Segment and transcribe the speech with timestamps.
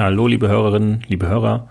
[0.00, 1.68] Hallo, liebe Hörerinnen, liebe Hörer.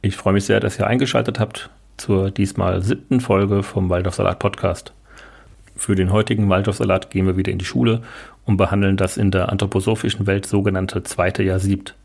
[0.00, 4.94] Ich freue mich sehr, dass ihr eingeschaltet habt zur diesmal siebten Folge vom Waldorfsalat Podcast.
[5.76, 8.00] Für den heutigen Waldorfsalat gehen wir wieder in die Schule
[8.46, 11.96] und behandeln das in der anthroposophischen Welt sogenannte zweite Jahr Siebt.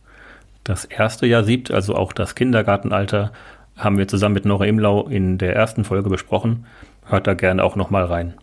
[0.65, 3.31] Das erste Jahr Siebt, also auch das Kindergartenalter,
[3.78, 6.65] haben wir zusammen mit Nora Imlau in der ersten Folge besprochen.
[7.06, 8.33] Hört da gerne auch nochmal rein.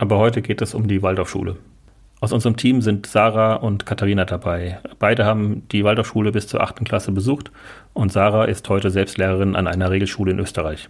[0.00, 1.58] Aber heute geht es um die Waldorfschule.
[2.24, 4.78] Aus unserem Team sind Sarah und Katharina dabei.
[4.98, 7.50] Beide haben die Waldorfschule bis zur achten Klasse besucht
[7.92, 10.88] und Sarah ist heute selbst Lehrerin an einer Regelschule in Österreich.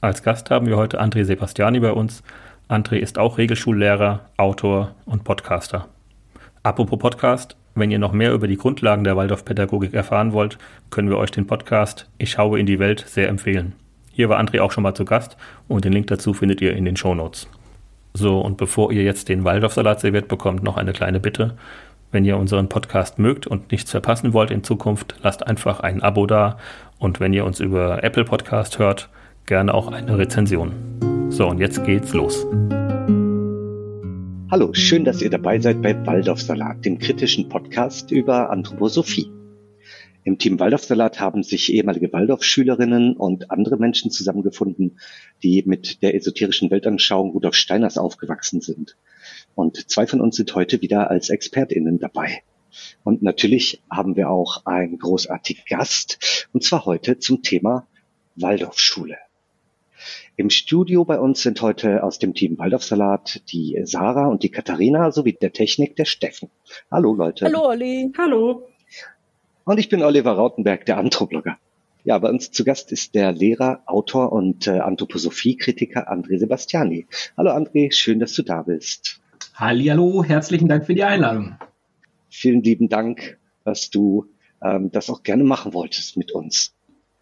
[0.00, 2.22] Als Gast haben wir heute André Sebastiani bei uns.
[2.66, 5.86] André ist auch Regelschullehrer, Autor und Podcaster.
[6.62, 10.56] Apropos Podcast, wenn ihr noch mehr über die Grundlagen der Waldorfpädagogik erfahren wollt,
[10.88, 13.74] können wir euch den Podcast Ich schaue in die Welt sehr empfehlen.
[14.12, 15.36] Hier war André auch schon mal zu Gast
[15.68, 17.50] und den Link dazu findet ihr in den Show Notes.
[18.18, 21.54] So, und bevor ihr jetzt den Waldorfsalat serviert bekommt, noch eine kleine Bitte.
[22.12, 26.24] Wenn ihr unseren Podcast mögt und nichts verpassen wollt in Zukunft, lasst einfach ein Abo
[26.24, 26.56] da
[26.98, 29.10] und wenn ihr uns über Apple Podcast hört,
[29.44, 30.72] gerne auch eine Rezension.
[31.28, 32.46] So, und jetzt geht's los.
[34.50, 39.30] Hallo, schön, dass ihr dabei seid bei Waldorfsalat, dem kritischen Podcast über Anthroposophie.
[40.26, 44.98] Im Team Waldorfsalat haben sich ehemalige Waldorfschülerinnen und andere Menschen zusammengefunden,
[45.44, 48.96] die mit der esoterischen Weltanschauung Rudolf Steiners aufgewachsen sind.
[49.54, 52.42] Und zwei von uns sind heute wieder als ExpertInnen dabei.
[53.04, 57.86] Und natürlich haben wir auch einen großartigen Gast, und zwar heute zum Thema
[58.34, 59.18] Waldorfschule.
[60.34, 65.12] Im Studio bei uns sind heute aus dem Team Waldorfsalat die Sarah und die Katharina
[65.12, 66.50] sowie der Technik der Steffen.
[66.90, 67.44] Hallo Leute.
[67.44, 68.10] Hallo Olli.
[68.18, 68.66] Hallo.
[69.66, 71.58] Und ich bin Oliver Rautenberg, der Anthroblogger.
[72.04, 77.08] Ja, bei uns zu Gast ist der Lehrer, Autor und äh, Anthroposophie-Kritiker André Sebastiani.
[77.36, 79.20] Hallo André, schön, dass du da bist.
[79.54, 81.56] Hallihallo, herzlichen Dank für die Einladung.
[82.30, 84.26] Vielen lieben Dank, dass du
[84.62, 86.72] ähm, das auch gerne machen wolltest mit uns.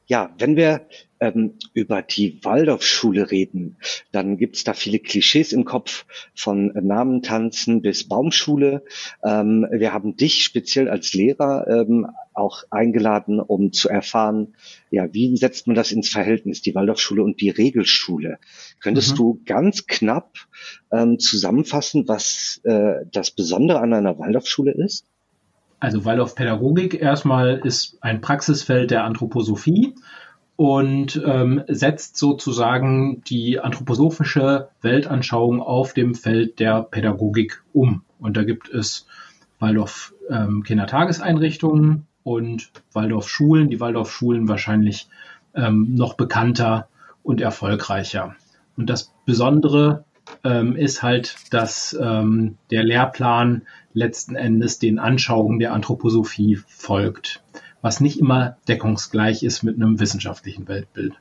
[0.07, 0.87] Ja, wenn wir
[1.25, 3.77] ähm, über die Waldorfschule reden,
[4.13, 6.05] dann gibt's da viele Klischees im Kopf
[6.35, 8.85] von Namentanzen bis Baumschule.
[9.25, 14.55] Ähm, wir haben dich speziell als Lehrer ähm, auch eingeladen, um zu erfahren,
[14.91, 18.39] ja, wie setzt man das ins Verhältnis, die Waldorfschule und die Regelschule.
[18.81, 19.17] Könntest mhm.
[19.17, 20.35] du ganz knapp
[20.93, 25.07] ähm, zusammenfassen, was äh, das Besondere an einer Waldorfschule ist?
[25.81, 29.95] Also Waldorf-Pädagogik erstmal ist ein Praxisfeld der Anthroposophie
[30.57, 38.03] und ähm, setzt sozusagen die anthroposophische Weltanschauung auf dem Feld der Pädagogik um.
[38.21, 39.07] Und da gibt es
[39.59, 45.09] Waldorf ähm, Kindertageseinrichtungen und Waldorf Schulen, die Waldorf Schulen wahrscheinlich
[45.55, 46.89] ähm, noch bekannter
[47.23, 48.37] und erfolgreicher.
[48.77, 50.05] Und das Besondere
[50.43, 57.43] ähm, ist halt, dass ähm, der Lehrplan letzten Endes den Anschauungen der Anthroposophie folgt,
[57.85, 61.13] was nicht immer deckungsgleich ist mit einem wissenschaftlichen Weltbild.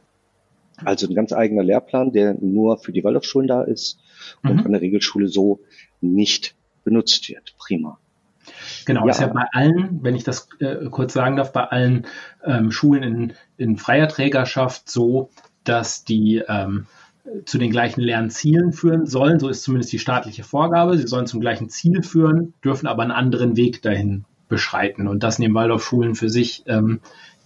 [0.77, 3.99] Also ein ganz eigener Lehrplan, der nur für die Waldorfschulen da ist
[4.43, 4.65] und mhm.
[4.67, 5.59] an der Regelschule so
[5.99, 7.53] nicht benutzt wird.
[7.57, 7.99] Prima.
[8.85, 9.11] Genau, ja.
[9.11, 12.07] ist ja bei allen, wenn ich das äh, kurz sagen darf, bei allen
[12.45, 15.31] ähm, Schulen in, in freier Trägerschaft so,
[15.65, 16.85] dass die ähm,
[17.43, 19.37] zu den gleichen Lernzielen führen sollen.
[19.37, 20.97] So ist zumindest die staatliche Vorgabe.
[20.97, 25.07] Sie sollen zum gleichen Ziel führen, dürfen aber einen anderen Weg dahin beschreiten.
[25.07, 26.99] Und das nehmen Waldorfschulen für sich ähm,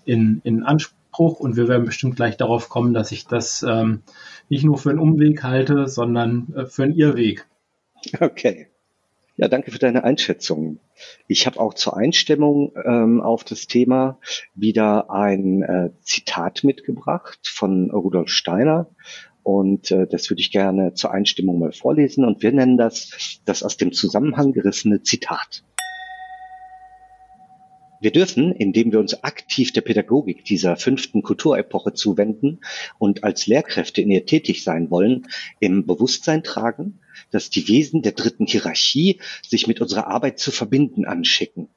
[0.05, 1.39] in, in Anspruch.
[1.39, 4.01] Und wir werden bestimmt gleich darauf kommen, dass ich das ähm,
[4.49, 7.47] nicht nur für einen Umweg halte, sondern äh, für einen Irrweg.
[8.19, 8.67] Okay.
[9.39, 10.79] Ja, danke für deine Einschätzung.
[11.27, 14.19] Ich habe auch zur Einstimmung ähm, auf das Thema
[14.55, 18.89] wieder ein äh, Zitat mitgebracht von Rudolf Steiner.
[19.43, 22.25] Und äh, das würde ich gerne zur Einstimmung mal vorlesen.
[22.25, 25.63] Und wir nennen das das aus dem Zusammenhang gerissene Zitat.
[27.99, 32.59] Wir dürfen, indem wir uns aktiv der Pädagogik dieser fünften Kulturepoche zuwenden
[32.99, 35.27] und als Lehrkräfte in ihr tätig sein wollen,
[35.59, 36.99] im Bewusstsein tragen,
[37.31, 41.69] dass die Wesen der dritten Hierarchie sich mit unserer Arbeit zu verbinden anschicken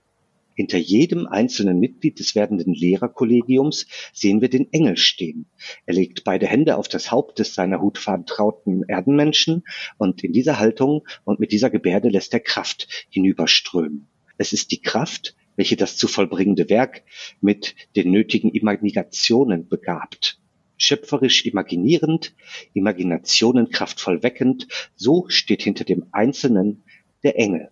[0.60, 5.46] hinter jedem einzelnen Mitglied des werdenden Lehrerkollegiums sehen wir den Engel stehen.
[5.86, 9.64] Er legt beide Hände auf das Haupt des seiner Hut vertrauten Erdenmenschen
[9.96, 14.06] und in dieser Haltung und mit dieser Gebärde lässt er Kraft hinüberströmen.
[14.36, 17.02] Es ist die Kraft, welche das zu vollbringende Werk
[17.42, 20.40] mit den nötigen Imaginationen begabt.
[20.78, 22.34] Schöpferisch imaginierend,
[22.72, 26.82] Imaginationen kraftvoll weckend, so steht hinter dem Einzelnen
[27.24, 27.68] der Engel.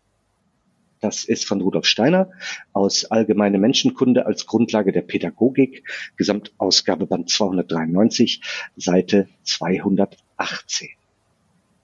[1.00, 2.30] Das ist von Rudolf Steiner
[2.74, 5.82] aus Allgemeine Menschenkunde als Grundlage der Pädagogik,
[6.18, 8.42] Gesamtausgabe Band 293,
[8.76, 10.90] Seite 218.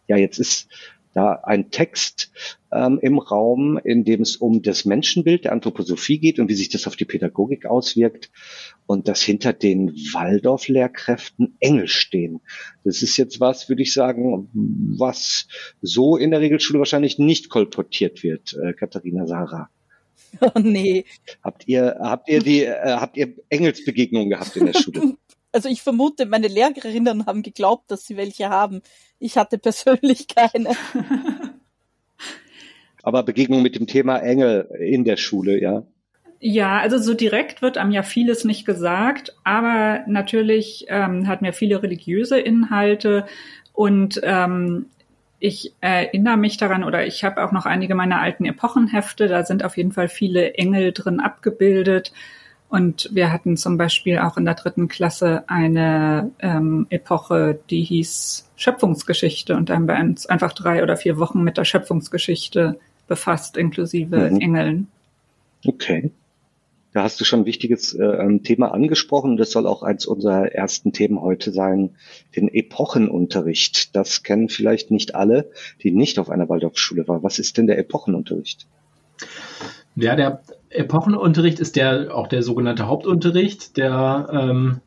[0.09, 0.69] Ja, jetzt ist
[1.15, 2.31] da ein Text,
[2.75, 6.69] ähm, im Raum, in dem es um das Menschenbild der Anthroposophie geht und wie sich
[6.69, 8.31] das auf die Pädagogik auswirkt
[8.87, 12.41] und dass hinter den Waldorf-Lehrkräften Engel stehen.
[12.83, 14.51] Das ist jetzt was, würde ich sagen,
[14.99, 15.47] was
[15.81, 19.71] so in der Regelschule wahrscheinlich nicht kolportiert wird, äh, Katharina Sarah.
[20.41, 21.05] Oh nee.
[21.45, 25.15] Habt ihr, habt ihr die, äh, habt ihr Engelsbegegnungen gehabt in der Schule?
[25.53, 28.83] Also ich vermute, meine Lehrerinnen haben geglaubt, dass sie welche haben.
[29.21, 30.71] Ich hatte persönlich keine.
[33.05, 35.85] Aber Begegnung mit dem Thema Engel in der Schule, ja.
[36.41, 41.53] Ja, also so direkt wird einem ja vieles nicht gesagt, aber natürlich ähm, hat mir
[41.53, 43.25] viele religiöse Inhalte
[43.73, 44.87] und ähm,
[45.39, 49.65] ich erinnere mich daran oder ich habe auch noch einige meiner alten Epochenhefte, da sind
[49.65, 52.13] auf jeden Fall viele Engel drin abgebildet.
[52.69, 58.51] Und wir hatten zum Beispiel auch in der dritten Klasse eine ähm, Epoche, die hieß
[58.57, 59.55] Schöpfungsgeschichte.
[59.55, 64.31] Und da haben wir uns einfach drei oder vier Wochen mit der Schöpfungsgeschichte befasst, inklusive
[64.31, 64.41] mhm.
[64.41, 64.89] Engeln.
[65.67, 66.11] Okay.
[66.93, 69.37] Da hast du schon ein wichtiges äh, Thema angesprochen.
[69.37, 71.97] Das soll auch eins unserer ersten Themen heute sein,
[72.37, 73.97] den Epochenunterricht.
[73.97, 75.51] Das kennen vielleicht nicht alle,
[75.83, 77.25] die nicht auf einer Waldorfschule waren.
[77.25, 78.69] Was ist denn der Epochenunterricht?
[79.97, 84.81] Ja, der Epochenunterricht ist der auch der sogenannte Hauptunterricht, der ähm,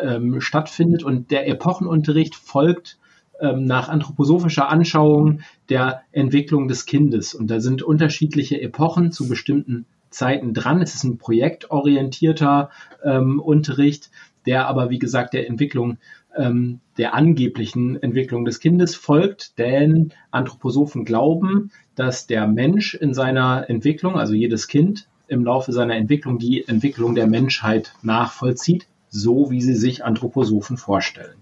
[0.00, 2.98] ähm, stattfindet und der Epochenunterricht folgt
[3.40, 7.34] ähm, nach anthroposophischer Anschauung der Entwicklung des Kindes.
[7.34, 10.82] Und da sind unterschiedliche Epochen zu bestimmten Zeiten dran.
[10.82, 12.70] Es ist ein projektorientierter
[13.04, 14.10] ähm, Unterricht,
[14.46, 15.98] der aber, wie gesagt, der Entwicklung,
[16.36, 23.68] ähm, der angeblichen Entwicklung des Kindes folgt, denn Anthroposophen glauben, dass der Mensch in seiner
[23.68, 29.60] Entwicklung, also jedes Kind im Laufe seiner Entwicklung, die Entwicklung der Menschheit nachvollzieht, so wie
[29.60, 31.36] sie sich Anthroposophen vorstellen.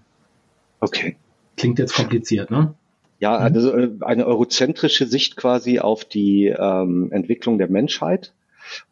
[0.79, 1.15] Okay.
[1.59, 2.73] Klingt jetzt kompliziert, ne?
[3.19, 8.33] Ja, also äh, eine eurozentrische Sicht quasi auf die ähm, Entwicklung der Menschheit.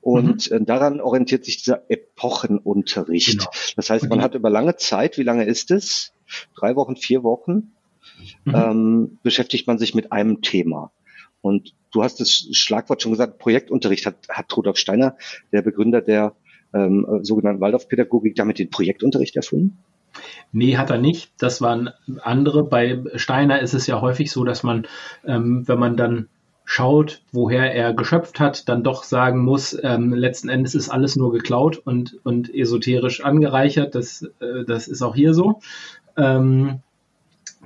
[0.01, 0.57] Und mhm.
[0.57, 3.39] Äh, daran orientiert sich dieser Epochenunterricht.
[3.39, 3.51] Genau.
[3.75, 6.13] Das heißt, man hat über lange Zeit, wie lange ist es?
[6.55, 7.71] Drei Wochen, vier Wochen,
[8.43, 8.55] mhm.
[8.55, 10.91] ähm, beschäftigt man sich mit einem Thema.
[11.41, 15.15] Und du hast das Schlagwort schon gesagt, Projektunterricht hat, hat Rudolf Steiner,
[15.53, 16.35] der Begründer der
[16.73, 19.77] ähm, sogenannten Waldorfpädagogik, damit den Projektunterricht erfunden?
[20.51, 21.31] Nee, hat er nicht.
[21.37, 21.89] Das waren
[22.21, 22.63] andere.
[22.63, 24.87] Bei Steiner ist es ja häufig so, dass man,
[25.25, 26.27] ähm, wenn man dann
[26.69, 31.31] schaut, woher er geschöpft hat, dann doch sagen muss, ähm, letzten Endes ist alles nur
[31.31, 33.95] geklaut und, und esoterisch angereichert.
[33.95, 35.61] Das, äh, das ist auch hier so.
[36.17, 36.81] Ähm,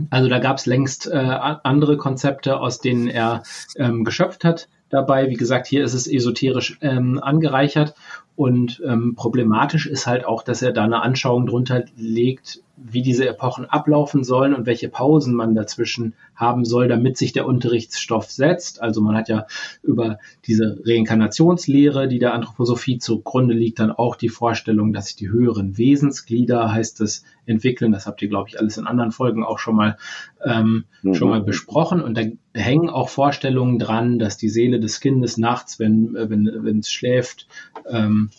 [0.10, 3.44] also da gab es längst äh, andere Konzepte, aus denen er
[3.76, 5.30] ähm, geschöpft hat dabei.
[5.30, 7.96] Wie gesagt, hier ist es esoterisch ähm, angereichert
[8.36, 13.28] und ähm, problematisch ist halt auch, dass er da eine Anschauung drunter legt, wie diese
[13.28, 18.82] Epochen ablaufen sollen und welche Pausen man dazwischen haben soll, damit sich der Unterrichtsstoff setzt.
[18.82, 19.46] Also man hat ja
[19.84, 25.30] über diese Reinkarnationslehre, die der Anthroposophie zugrunde liegt, dann auch die Vorstellung, dass sich die
[25.30, 27.92] höheren Wesensglieder, heißt es, entwickeln.
[27.92, 29.98] Das habt ihr, glaube ich, alles in anderen Folgen auch schon mal,
[30.44, 31.14] ähm, mhm.
[31.14, 32.02] schon mal besprochen.
[32.02, 32.24] Und da
[32.54, 36.92] hängen auch Vorstellungen dran, dass die Seele des Kindes nachts, wenn, äh, wenn, wenn es
[36.92, 37.48] schläft,
[37.88, 38.31] ähm,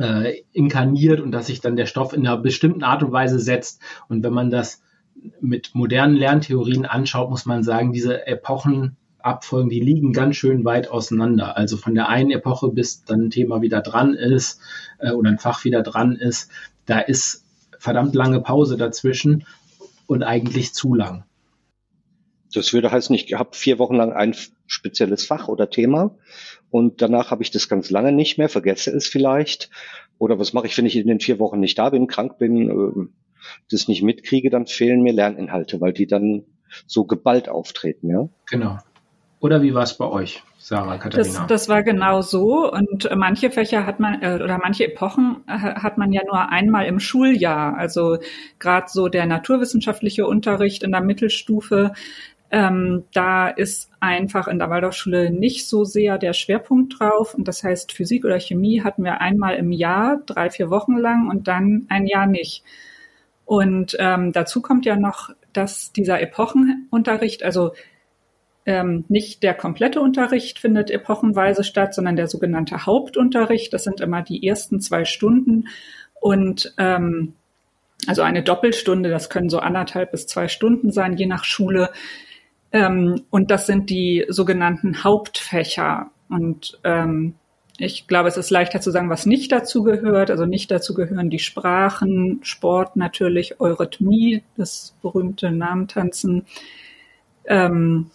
[0.00, 3.80] äh, inkarniert und dass sich dann der Stoff in einer bestimmten Art und Weise setzt.
[4.08, 4.82] Und wenn man das
[5.40, 11.56] mit modernen Lerntheorien anschaut, muss man sagen, diese Epochenabfolgen, die liegen ganz schön weit auseinander.
[11.56, 14.60] Also von der einen Epoche bis dann ein Thema wieder dran ist
[14.98, 16.50] äh, oder ein Fach wieder dran ist,
[16.86, 17.44] da ist
[17.78, 19.44] verdammt lange Pause dazwischen
[20.06, 21.24] und eigentlich zu lang.
[22.52, 24.34] Das würde heißen, ich habe vier Wochen lang ein
[24.66, 26.16] spezielles Fach oder Thema
[26.70, 29.70] und danach habe ich das ganz lange nicht mehr, vergesse es vielleicht.
[30.18, 32.68] Oder was mache ich, wenn ich in den vier Wochen nicht da bin, krank bin,
[32.68, 33.08] äh,
[33.70, 36.44] das nicht mitkriege, dann fehlen mir Lerninhalte, weil die dann
[36.86, 38.28] so geballt auftreten, ja?
[38.48, 38.78] Genau.
[39.40, 41.38] Oder wie war es bei euch, Sarah, Katharina?
[41.38, 42.70] Das, das war genau so.
[42.70, 46.84] Und manche Fächer hat man, äh, oder manche Epochen äh, hat man ja nur einmal
[46.84, 47.76] im Schuljahr.
[47.76, 48.18] Also
[48.58, 51.92] gerade so der naturwissenschaftliche Unterricht in der Mittelstufe,
[52.50, 57.34] ähm, da ist einfach in der Waldorfschule nicht so sehr der Schwerpunkt drauf.
[57.34, 61.28] Und das heißt, Physik oder Chemie hatten wir einmal im Jahr, drei, vier Wochen lang
[61.28, 62.64] und dann ein Jahr nicht.
[63.44, 67.72] Und ähm, dazu kommt ja noch, dass dieser Epochenunterricht, also
[68.66, 73.72] ähm, nicht der komplette Unterricht findet epochenweise statt, sondern der sogenannte Hauptunterricht.
[73.72, 75.68] Das sind immer die ersten zwei Stunden.
[76.20, 77.34] Und ähm,
[78.06, 81.90] also eine Doppelstunde, das können so anderthalb bis zwei Stunden sein, je nach Schule.
[82.72, 86.10] Ähm, und das sind die sogenannten Hauptfächer.
[86.28, 87.34] Und ähm,
[87.78, 90.30] ich glaube, es ist leichter zu sagen, was nicht dazu gehört.
[90.30, 96.44] Also nicht dazu gehören die Sprachen, Sport natürlich, Eurythmie, das berühmte Namentanzen,
[97.46, 98.10] ähm,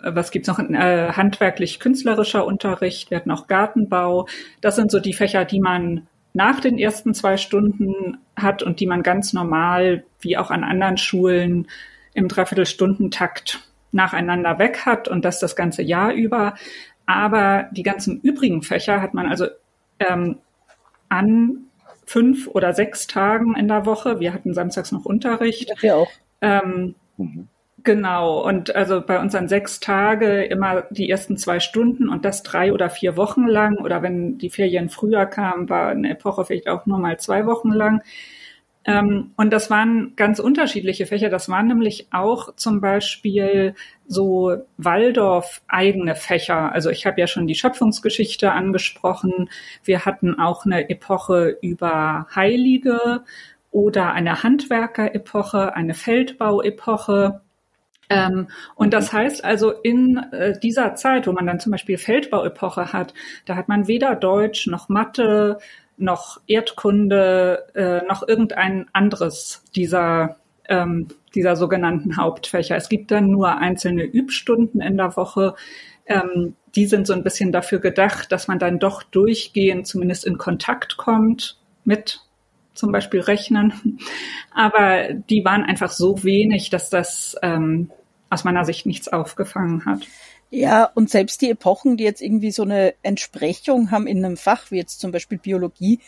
[0.00, 0.58] was gibt's noch?
[0.58, 3.10] Äh, handwerklich-künstlerischer Unterricht.
[3.10, 4.26] Wir hatten auch Gartenbau.
[4.60, 8.86] Das sind so die Fächer, die man nach den ersten zwei Stunden hat und die
[8.86, 11.68] man ganz normal, wie auch an anderen Schulen,
[12.12, 13.60] im Dreiviertelstundentakt
[13.94, 16.54] nacheinander weg hat und das das ganze Jahr über.
[17.06, 19.46] Aber die ganzen übrigen Fächer hat man also
[19.98, 20.38] ähm,
[21.08, 21.66] an
[22.06, 24.20] fünf oder sechs Tagen in der Woche.
[24.20, 25.68] Wir hatten samstags noch Unterricht.
[25.68, 26.10] Ja, wir auch.
[26.40, 27.48] Ähm, mhm.
[27.82, 32.42] Genau, und also bei uns an sechs Tage immer die ersten zwei Stunden und das
[32.42, 33.76] drei oder vier Wochen lang.
[33.76, 37.70] Oder wenn die Ferien früher kamen, war eine Epoche vielleicht auch nur mal zwei Wochen
[37.70, 38.02] lang.
[38.86, 41.30] Ähm, und das waren ganz unterschiedliche Fächer.
[41.30, 43.74] Das waren nämlich auch zum Beispiel
[44.06, 46.72] so Waldorf-eigene Fächer.
[46.72, 49.48] Also ich habe ja schon die Schöpfungsgeschichte angesprochen.
[49.84, 53.22] Wir hatten auch eine Epoche über Heilige
[53.70, 57.40] oder eine Handwerker-Epoche, eine Feldbau-Epoche.
[58.10, 62.92] Ähm, und das heißt also, in äh, dieser Zeit, wo man dann zum Beispiel Feldbauepoche
[62.92, 63.14] hat,
[63.46, 65.58] da hat man weder Deutsch noch Mathe
[65.96, 70.36] noch Erdkunde äh, noch irgendein anderes dieser
[70.68, 72.76] ähm, dieser sogenannten Hauptfächer.
[72.76, 75.54] Es gibt dann nur einzelne Übstunden in der Woche.
[76.06, 80.38] Ähm, die sind so ein bisschen dafür gedacht, dass man dann doch durchgehend zumindest in
[80.38, 82.20] Kontakt kommt mit
[82.72, 83.98] zum Beispiel rechnen.
[84.52, 87.90] Aber die waren einfach so wenig, dass das ähm,
[88.30, 90.00] aus meiner Sicht nichts aufgefangen hat.
[90.54, 94.70] Ja, und selbst die Epochen, die jetzt irgendwie so eine Entsprechung haben in einem Fach,
[94.70, 95.98] wie jetzt zum Beispiel Biologie,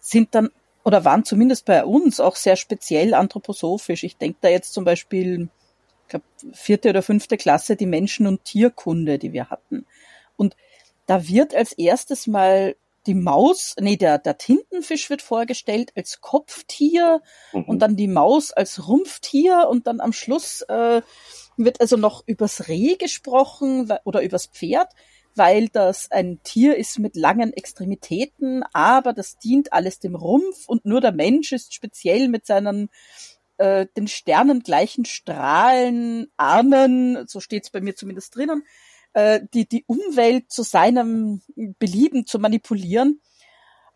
[0.00, 0.50] sind dann
[0.84, 4.04] oder waren zumindest bei uns auch sehr speziell anthroposophisch.
[4.04, 5.48] Ich denke da jetzt zum Beispiel,
[6.04, 9.84] ich glaube, vierte oder fünfte Klasse, die Menschen- und Tierkunde, die wir hatten.
[10.36, 10.54] Und
[11.06, 12.76] da wird als erstes mal
[13.08, 17.20] die Maus, nee, der, der Tintenfisch wird vorgestellt als Kopftier
[17.52, 17.64] mhm.
[17.64, 21.02] und dann die Maus als Rumpftier und dann am Schluss äh,
[21.58, 24.92] wird also noch übers Reh gesprochen oder übers Pferd,
[25.34, 30.84] weil das ein Tier ist mit langen Extremitäten, aber das dient alles dem Rumpf und
[30.84, 32.90] nur der Mensch ist speziell mit seinen
[33.58, 38.64] äh, den Sternen gleichen Strahlen, Armen, so steht's bei mir zumindest drinnen,
[39.12, 43.20] äh, die, die Umwelt zu seinem Belieben zu manipulieren.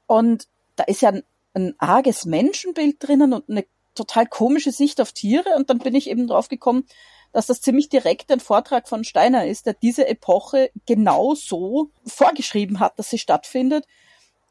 [0.07, 1.23] Und da ist ja ein,
[1.55, 3.65] ein arges Menschenbild drinnen und eine
[3.95, 5.55] total komische Sicht auf Tiere.
[5.57, 6.85] Und dann bin ich eben drauf gekommen,
[7.33, 12.81] dass das ziemlich direkt ein Vortrag von Steiner ist, der diese Epoche genau so vorgeschrieben
[12.81, 13.87] hat, dass sie stattfindet.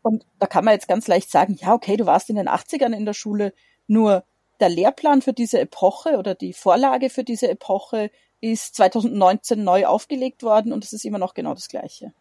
[0.01, 2.95] Und da kann man jetzt ganz leicht sagen, ja, okay, du warst in den 80ern
[2.95, 3.53] in der Schule,
[3.87, 4.23] nur
[4.59, 8.11] der Lehrplan für diese Epoche oder die Vorlage für diese Epoche
[8.41, 12.13] ist 2019 neu aufgelegt worden und es ist immer noch genau das Gleiche.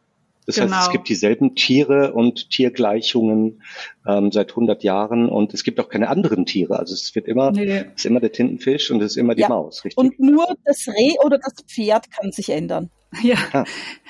[0.57, 0.77] Das genau.
[0.77, 3.63] heißt, es gibt dieselben Tiere und Tiergleichungen
[4.07, 6.79] ähm, seit 100 Jahren und es gibt auch keine anderen Tiere.
[6.79, 7.85] Also es wird immer, nee.
[7.95, 9.49] es ist immer der Tintenfisch und es ist immer die ja.
[9.49, 9.99] Maus, richtig?
[9.99, 12.91] Und nur das Reh oder das Pferd kann sich ändern.
[13.23, 13.65] Ja, ah.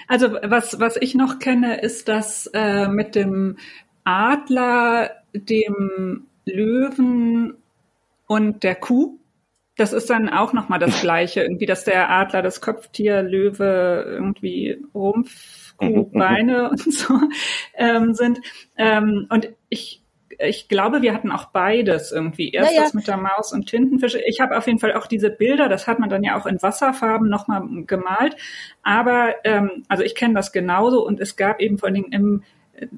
[0.09, 3.56] also was, was ich noch kenne, ist das äh, mit dem
[4.04, 7.54] Adler, dem Löwen
[8.26, 9.18] und der Kuh.
[9.76, 14.82] Das ist dann auch nochmal das Gleiche, irgendwie, dass der Adler, das Kopftier, Löwe, irgendwie
[14.94, 16.10] Rumpf, Kuh.
[16.12, 17.14] Beine und so
[17.75, 18.40] ähm, sind.
[18.76, 20.02] Ähm, und ich,
[20.38, 22.50] ich glaube, wir hatten auch beides irgendwie.
[22.50, 22.82] Erst naja.
[22.82, 24.16] das mit der Maus und Tintenfisch.
[24.26, 26.62] Ich habe auf jeden Fall auch diese Bilder, das hat man dann ja auch in
[26.62, 28.37] Wasserfarben nochmal gemalt.
[28.82, 32.42] Aber ähm, also ich kenne das genauso und es gab eben vor allen Dingen im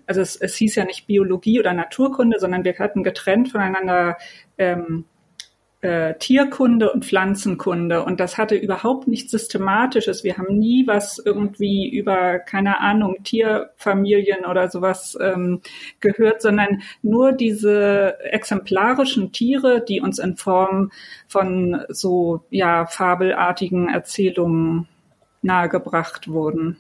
[0.06, 4.16] also es, es hieß ja nicht Biologie oder Naturkunde, sondern wir hatten getrennt voneinander
[4.58, 5.06] ähm,
[5.82, 10.22] äh, Tierkunde und Pflanzenkunde und das hatte überhaupt nichts Systematisches.
[10.22, 15.60] Wir haben nie was irgendwie über, keine Ahnung, Tierfamilien oder sowas ähm,
[15.98, 20.92] gehört, sondern nur diese exemplarischen Tiere, die uns in Form
[21.26, 24.86] von so, ja, fabelartigen Erzählungen
[25.42, 26.76] nahegebracht wurden.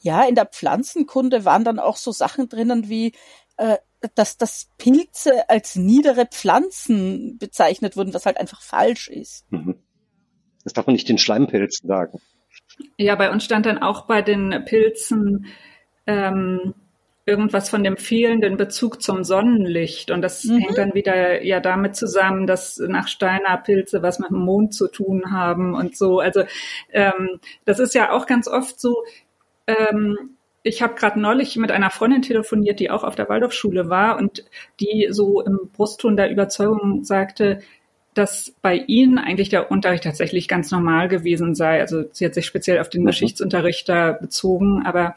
[0.00, 3.12] Ja, in der Pflanzenkunde waren dann auch so Sachen drinnen wie
[3.58, 3.76] äh,
[4.14, 9.50] dass, dass Pilze als niedere Pflanzen bezeichnet wurden, was halt einfach falsch ist.
[9.50, 9.76] Mhm.
[10.64, 12.20] Das darf man nicht den Schleimpilzen sagen.
[12.96, 15.46] Ja, bei uns stand dann auch bei den Pilzen
[16.06, 16.74] ähm,
[17.24, 20.10] irgendwas von dem fehlenden Bezug zum Sonnenlicht.
[20.10, 20.58] Und das mhm.
[20.58, 24.88] hängt dann wieder ja damit zusammen, dass nach Steiner Pilze was mit dem Mond zu
[24.88, 26.18] tun haben und so.
[26.18, 26.44] Also
[26.90, 29.04] ähm, das ist ja auch ganz oft so,
[29.66, 34.18] ähm, ich habe gerade neulich mit einer Freundin telefoniert, die auch auf der Waldorfschule war
[34.18, 34.44] und
[34.80, 37.60] die so im Brustton der Überzeugung sagte,
[38.14, 41.80] dass bei ihnen eigentlich der Unterricht tatsächlich ganz normal gewesen sei.
[41.80, 43.06] Also sie hat sich speziell auf den mhm.
[43.06, 45.16] Geschichtsunterricht da bezogen, aber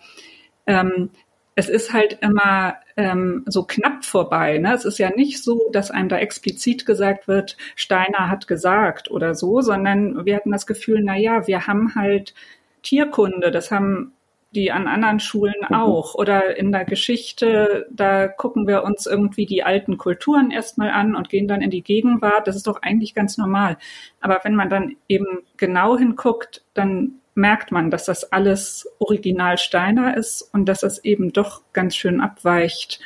[0.66, 1.10] ähm,
[1.56, 4.58] es ist halt immer ähm, so knapp vorbei.
[4.58, 4.74] Ne?
[4.74, 9.36] Es ist ja nicht so, dass einem da explizit gesagt wird, Steiner hat gesagt oder
[9.36, 12.34] so, sondern wir hatten das Gefühl, na ja, wir haben halt
[12.82, 14.15] Tierkunde, das haben
[14.56, 15.76] die an anderen Schulen mhm.
[15.76, 16.16] auch.
[16.16, 21.30] Oder in der Geschichte, da gucken wir uns irgendwie die alten Kulturen erstmal an und
[21.30, 22.48] gehen dann in die Gegenwart.
[22.48, 23.78] Das ist doch eigentlich ganz normal.
[24.22, 30.16] Aber wenn man dann eben genau hinguckt, dann merkt man, dass das alles Original Steiner
[30.18, 33.02] ist und dass es eben doch ganz schön abweicht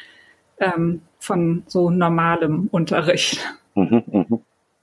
[0.60, 3.40] ähm, von so normalem Unterricht.
[3.74, 4.40] Mhm, mh.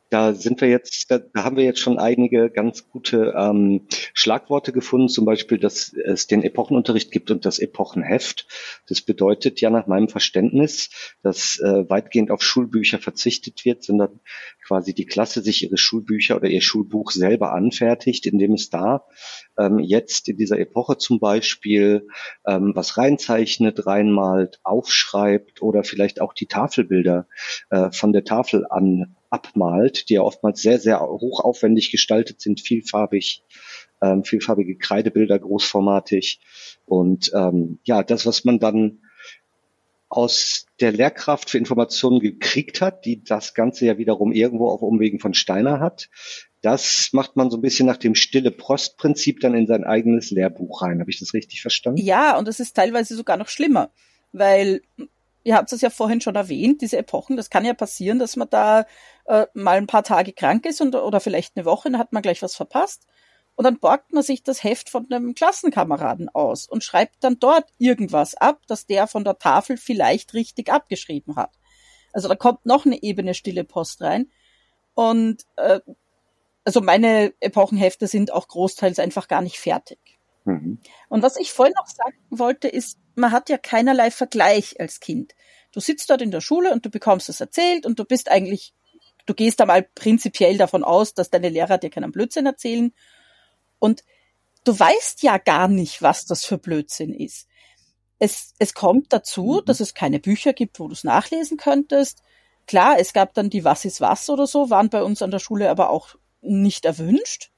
[0.08, 4.72] Da sind wir jetzt, da, da haben wir jetzt schon einige ganz gute ähm, Schlagworte
[4.72, 8.46] gefunden, zum Beispiel, dass es den Epochenunterricht gibt und das Epochenheft.
[8.88, 10.90] Das bedeutet ja nach meinem Verständnis,
[11.22, 14.20] dass äh, weitgehend auf Schulbücher verzichtet wird, sondern
[14.64, 19.04] quasi die Klasse sich ihre Schulbücher oder ihr Schulbuch selber anfertigt, indem es da
[19.58, 22.06] ähm, jetzt in dieser Epoche zum Beispiel
[22.46, 27.26] ähm, was reinzeichnet, reinmalt, aufschreibt oder vielleicht auch die Tafelbilder
[27.70, 33.42] äh, von der Tafel an abmalt, die ja oftmals sehr, sehr hochaufwendig gestaltet sind, vielfarbig,
[34.02, 36.40] ähm, vielfarbige Kreidebilder, großformatig.
[36.84, 39.00] Und ähm, ja, das, was man dann
[40.08, 45.18] aus der Lehrkraft für Informationen gekriegt hat, die das Ganze ja wiederum irgendwo auf Umwegen
[45.18, 46.08] von Steiner hat,
[46.62, 50.82] das macht man so ein bisschen nach dem stille Prost-Prinzip dann in sein eigenes Lehrbuch
[50.82, 51.00] rein.
[51.00, 52.00] Habe ich das richtig verstanden?
[52.00, 53.90] Ja, und es ist teilweise sogar noch schlimmer,
[54.32, 54.82] weil
[55.44, 58.50] ihr habt es ja vorhin schon erwähnt, diese Epochen, das kann ja passieren, dass man
[58.50, 58.84] da
[59.26, 62.22] äh, mal ein paar Tage krank ist und, oder vielleicht eine Woche, dann hat man
[62.22, 63.06] gleich was verpasst.
[63.56, 67.68] Und dann borgt man sich das Heft von einem Klassenkameraden aus und schreibt dann dort
[67.78, 71.50] irgendwas ab, dass der von der Tafel vielleicht richtig abgeschrieben hat.
[72.12, 74.30] Also da kommt noch eine Ebene stille Post rein.
[74.94, 75.80] Und äh,
[76.64, 79.98] also meine Epochenhefte sind auch großteils einfach gar nicht fertig.
[80.44, 80.78] Mhm.
[81.08, 85.34] Und was ich vorhin noch sagen wollte, ist, man hat ja keinerlei Vergleich als Kind.
[85.72, 88.74] Du sitzt dort in der Schule und du bekommst es erzählt und du bist eigentlich,
[89.26, 92.92] du gehst da mal prinzipiell davon aus, dass deine Lehrer dir keinen Blödsinn erzählen.
[93.78, 94.04] Und
[94.64, 97.48] du weißt ja gar nicht, was das für Blödsinn ist.
[98.18, 99.64] Es, es kommt dazu, mhm.
[99.66, 102.22] dass es keine Bücher gibt, wo du es nachlesen könntest.
[102.66, 105.38] Klar, es gab dann die Was ist was oder so, waren bei uns an der
[105.38, 107.50] Schule aber auch nicht erwünscht.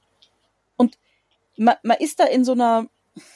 [0.75, 0.97] Und
[1.57, 2.87] man, man ist da in so einer,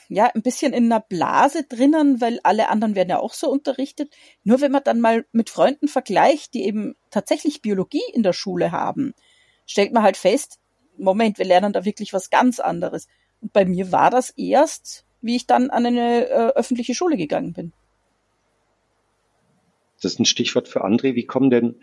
[0.08, 4.14] ja, ein bisschen in einer Blase drinnen, weil alle anderen werden ja auch so unterrichtet.
[4.44, 8.70] Nur wenn man dann mal mit Freunden vergleicht, die eben tatsächlich Biologie in der Schule
[8.70, 9.14] haben,
[9.66, 10.58] stellt man halt fest,
[10.96, 13.08] Moment, wir lernen da wirklich was ganz anderes.
[13.40, 17.52] Und bei mir war das erst, wie ich dann an eine äh, öffentliche Schule gegangen
[17.52, 17.72] bin.
[20.04, 21.14] Das ist ein Stichwort für André.
[21.14, 21.76] Wie kommen denn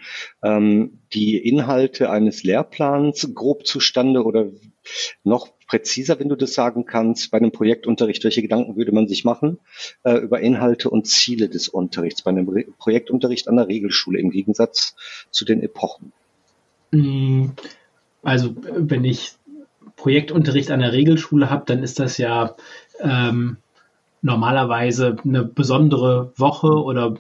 [0.44, 4.52] ähm, die Inhalte eines Lehrplans grob zustande oder
[5.24, 9.24] noch präziser, wenn du das sagen kannst, bei einem Projektunterricht, welche Gedanken würde man sich
[9.24, 9.58] machen
[10.04, 14.30] äh, über Inhalte und Ziele des Unterrichts bei einem Re Projektunterricht an der Regelschule im
[14.30, 14.96] Gegensatz
[15.32, 16.12] zu den Epochen?
[16.92, 17.48] Mm,
[18.24, 19.34] also wenn ich
[19.96, 22.56] Projektunterricht an der Regelschule habe, dann ist das ja
[23.00, 23.58] ähm,
[24.22, 27.16] normalerweise eine besondere Woche oder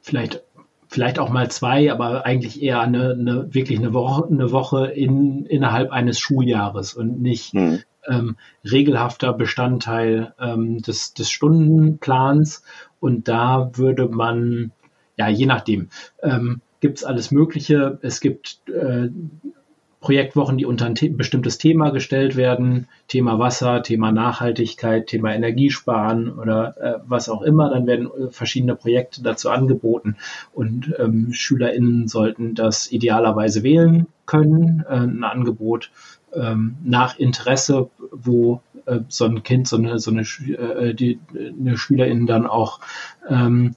[0.00, 0.42] vielleicht,
[0.88, 5.46] vielleicht auch mal zwei, aber eigentlich eher eine, eine wirklich eine Woche, eine Woche in,
[5.46, 7.80] innerhalb eines Schuljahres und nicht mhm.
[8.06, 12.62] ähm, regelhafter Bestandteil ähm, des, des Stundenplans.
[13.00, 14.72] Und da würde man,
[15.16, 15.88] ja, je nachdem,
[16.22, 17.98] ähm, gibt es alles Mögliche.
[18.02, 19.08] Es gibt äh,
[20.04, 26.30] Projektwochen, die unter ein the bestimmtes Thema gestellt werden, Thema Wasser, Thema Nachhaltigkeit, Thema Energiesparen
[26.30, 30.16] oder äh, was auch immer, dann werden äh, verschiedene Projekte dazu angeboten.
[30.52, 35.90] Und ähm, SchülerInnen sollten das idealerweise wählen können, äh, ein Angebot
[36.34, 41.78] ähm, nach Interesse, wo äh, so ein Kind, so eine, so eine, äh, die, eine
[41.78, 42.80] Schülerin dann auch
[43.26, 43.74] ähm,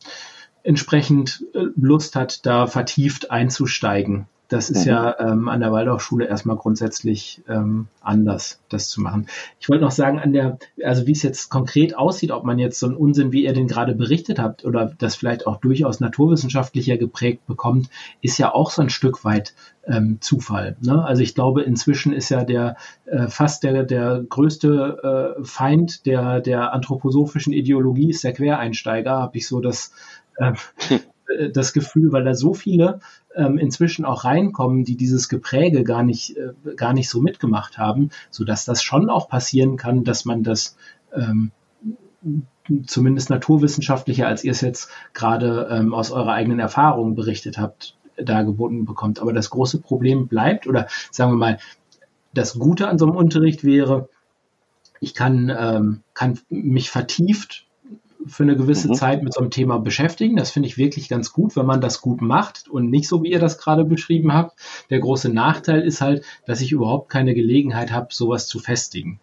[0.63, 4.28] entsprechend äh, Lust hat, da vertieft einzusteigen.
[4.49, 4.91] Das ist mhm.
[4.91, 9.27] ja ähm, an der Waldorfschule erstmal grundsätzlich ähm, anders, das zu machen.
[9.60, 12.79] Ich wollte noch sagen, an der, also wie es jetzt konkret aussieht, ob man jetzt
[12.79, 16.97] so einen Unsinn, wie ihr den gerade berichtet habt, oder das vielleicht auch durchaus naturwissenschaftlicher
[16.97, 17.89] geprägt bekommt,
[18.21, 19.53] ist ja auch so ein Stück weit
[19.86, 20.77] ähm, Zufall.
[20.81, 21.03] Ne?
[21.03, 26.39] Also ich glaube, inzwischen ist ja der äh, fast der, der größte äh, Feind der,
[26.39, 29.91] der anthroposophischen Ideologie ist der Quereinsteiger, habe ich so das
[30.38, 30.53] äh,
[31.53, 32.99] das Gefühl, weil da so viele
[33.38, 38.10] ähm, inzwischen auch reinkommen, die dieses Gepräge gar nicht, äh, gar nicht so mitgemacht haben,
[38.32, 40.76] so dass das schon auch passieren kann, dass man das
[41.13, 41.52] ähm,
[42.86, 48.86] zumindest naturwissenschaftlicher, als ihr es jetzt gerade ähm, aus eurer eigenen Erfahrung berichtet habt, dargeboten
[48.86, 49.21] bekommt.
[49.21, 51.60] Aber das große Problem bleibt, oder sagen wir mal,
[52.34, 54.10] das Gute an so einem Unterricht wäre,
[55.00, 57.66] ich kann, ähm, kann mich vertieft
[58.28, 58.94] für eine gewisse mhm.
[58.94, 60.36] Zeit mit so einem Thema beschäftigen.
[60.36, 63.32] Das finde ich wirklich ganz gut, wenn man das gut macht und nicht so, wie
[63.32, 64.58] ihr das gerade beschrieben habt.
[64.90, 69.20] Der große Nachteil ist halt, dass ich überhaupt keine Gelegenheit habe, sowas zu festigen.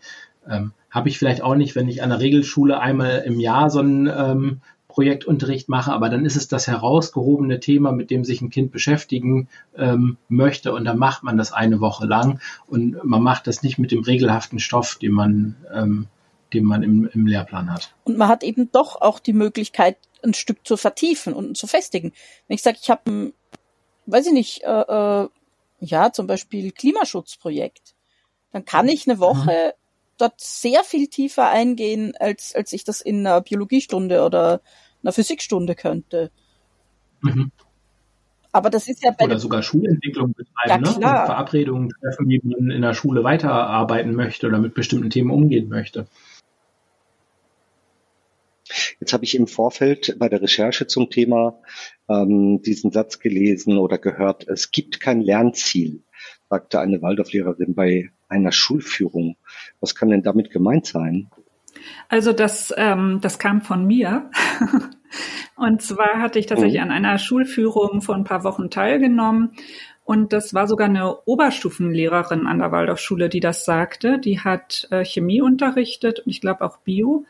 [0.48, 3.80] Ähm, habe ich vielleicht auch nicht, wenn ich an der Regelschule einmal im Jahr so
[3.80, 4.60] einen ähm,
[4.94, 9.48] Projektunterricht mache, aber dann ist es das herausgehobene Thema, mit dem sich ein Kind beschäftigen
[9.76, 12.38] ähm, möchte und dann macht man das eine Woche lang
[12.68, 16.06] und man macht das nicht mit dem regelhaften Stoff, den man, ähm,
[16.52, 17.94] den man im, im Lehrplan hat.
[18.04, 22.12] Und man hat eben doch auch die Möglichkeit, ein Stück zu vertiefen und zu festigen.
[22.48, 23.32] Wenn ich sage, ich habe ein,
[24.06, 24.80] weiß ich nicht, äh,
[25.22, 25.28] äh,
[25.80, 27.94] ja, zum Beispiel Klimaschutzprojekt,
[28.52, 29.78] dann kann ich eine Woche mhm.
[30.18, 34.60] dort sehr viel tiefer eingehen, als, als ich das in einer Biologiestunde oder
[35.02, 36.30] einer Physikstunde könnte.
[37.20, 37.50] Mhm.
[38.52, 41.26] Aber das ist ja bei Oder sogar Schulentwicklung betreiben, ja, ne?
[41.26, 46.06] Verabredungen treffen, wie man in der Schule weiterarbeiten möchte oder mit bestimmten Themen umgehen möchte.
[49.00, 51.60] Jetzt habe ich im Vorfeld bei der Recherche zum Thema
[52.08, 56.02] ähm, diesen Satz gelesen oder gehört, es gibt kein Lernziel,
[56.48, 59.36] sagte eine Waldorflehrerin bei einer Schulführung.
[59.80, 61.30] Was kann denn damit gemeint sein?
[62.08, 64.30] Also das, ähm, das kam von mir.
[65.56, 66.90] und zwar hatte ich tatsächlich mhm.
[66.90, 69.52] an einer Schulführung vor ein paar Wochen teilgenommen.
[70.04, 74.18] Und das war sogar eine Oberstufenlehrerin an der Waldorfschule, die das sagte.
[74.18, 77.24] Die hat äh, Chemie unterrichtet und ich glaube auch Bio.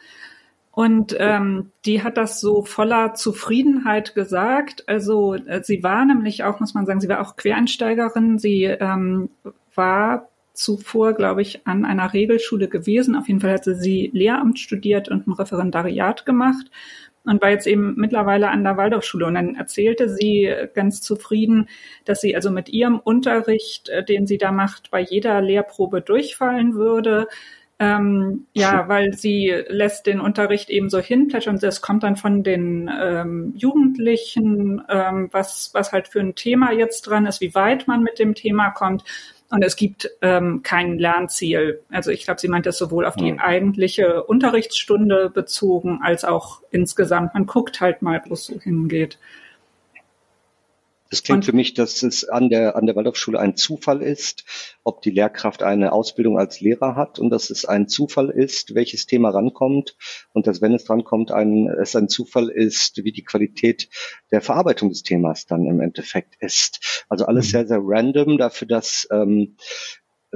[0.75, 4.89] Und ähm, die hat das so voller Zufriedenheit gesagt.
[4.89, 8.41] Also äh, sie war nämlich auch, muss man sagen, sie war auch Quereinsteigerin.
[8.41, 9.31] Sie ähm,
[9.77, 13.15] war zuvor, glaube ich, an einer Regelschule gewesen.
[13.15, 16.71] Auf jeden Fall hatte sie Lehramt studiert und ein Referendariat gemacht
[17.25, 19.27] und war jetzt eben mittlerweile an der Waldorfschule.
[19.27, 21.69] Und dann erzählte sie ganz zufrieden,
[22.05, 26.75] dass sie also mit ihrem Unterricht, äh, den sie da macht, bei jeder Lehrprobe durchfallen
[26.75, 27.29] würde.
[27.81, 31.59] Ähm, ja, weil sie lässt den Unterricht eben so hinplätschern.
[31.59, 37.03] Das kommt dann von den ähm, Jugendlichen, ähm, was, was halt für ein Thema jetzt
[37.03, 39.05] dran ist, wie weit man mit dem Thema kommt.
[39.51, 41.81] Und es gibt ähm, kein Lernziel.
[41.91, 43.39] Also ich glaube, sie meint das sowohl auf die mhm.
[43.41, 47.35] eigentliche Unterrichtsstunde bezogen als auch insgesamt.
[47.35, 49.19] Man guckt halt mal, wo es so hingeht.
[51.15, 54.43] Das klingt und, für mich, dass es an der, an der Waldorfschule ein Zufall ist,
[54.83, 59.07] ob die Lehrkraft eine Ausbildung als Lehrer hat und dass es ein Zufall ist, welches
[59.07, 59.97] Thema rankommt
[60.33, 63.89] und dass, wenn es rankommt, ein, es ein Zufall ist, wie die Qualität
[64.33, 67.05] der Verarbeitung des Themas dann im Endeffekt ist.
[67.09, 67.51] Also alles mhm.
[67.51, 69.57] sehr, sehr random dafür, dass ähm,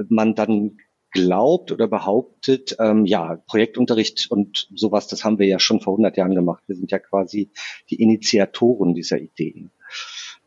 [0.07, 0.77] man dann
[1.11, 6.15] glaubt oder behauptet, ähm, ja, Projektunterricht und sowas, das haben wir ja schon vor 100
[6.15, 6.63] Jahren gemacht.
[6.67, 7.51] Wir sind ja quasi
[7.89, 9.71] die Initiatoren dieser Ideen.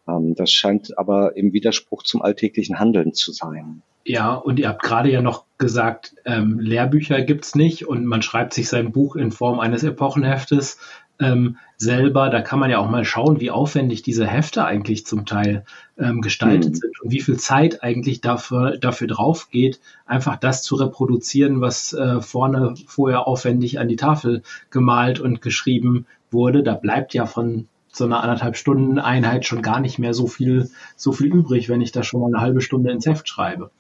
[0.09, 3.83] Ähm, das scheint aber im Widerspruch zum alltäglichen Handeln zu sein.
[4.05, 8.53] Ja, und ihr habt gerade ja noch gesagt, ähm, Lehrbücher gibt's nicht und man schreibt
[8.53, 10.79] sich sein Buch in Form eines Epochenheftes
[11.21, 12.29] ähm, selber.
[12.29, 15.65] Da kann man ja auch mal schauen, wie aufwendig diese Hefte eigentlich zum Teil
[15.99, 16.75] ähm, gestaltet mhm.
[16.75, 21.93] sind und wie viel Zeit eigentlich dafür, dafür drauf geht, einfach das zu reproduzieren, was
[21.93, 26.65] äh, vorne vorher aufwendig an die Tafel gemalt und geschrieben wurde.
[26.65, 30.71] Da bleibt ja von so einer anderthalb Stunden Einheit schon gar nicht mehr so viel,
[30.97, 33.71] so viel übrig, wenn ich da schon mal eine halbe Stunde ins Heft schreibe.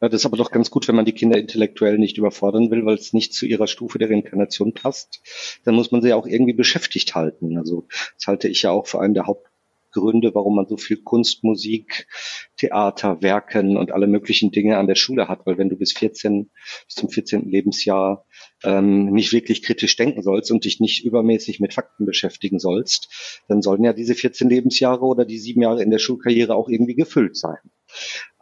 [0.00, 2.84] Ja, das ist aber doch ganz gut, wenn man die Kinder intellektuell nicht überfordern will,
[2.84, 5.20] weil es nicht zu ihrer Stufe der Reinkarnation passt.
[5.64, 7.58] Dann muss man sie auch irgendwie beschäftigt halten.
[7.58, 9.48] Also das halte ich ja auch für einen der Haupt
[9.94, 12.06] Gründe, warum man so viel Kunst, Musik,
[12.58, 15.46] Theater, Werken und alle möglichen Dinge an der Schule hat.
[15.46, 16.50] Weil wenn du bis 14,
[16.86, 17.48] bis zum 14.
[17.48, 18.26] Lebensjahr
[18.64, 23.62] ähm, nicht wirklich kritisch denken sollst und dich nicht übermäßig mit Fakten beschäftigen sollst, dann
[23.62, 27.36] sollen ja diese 14 Lebensjahre oder die sieben Jahre in der Schulkarriere auch irgendwie gefüllt
[27.36, 27.58] sein.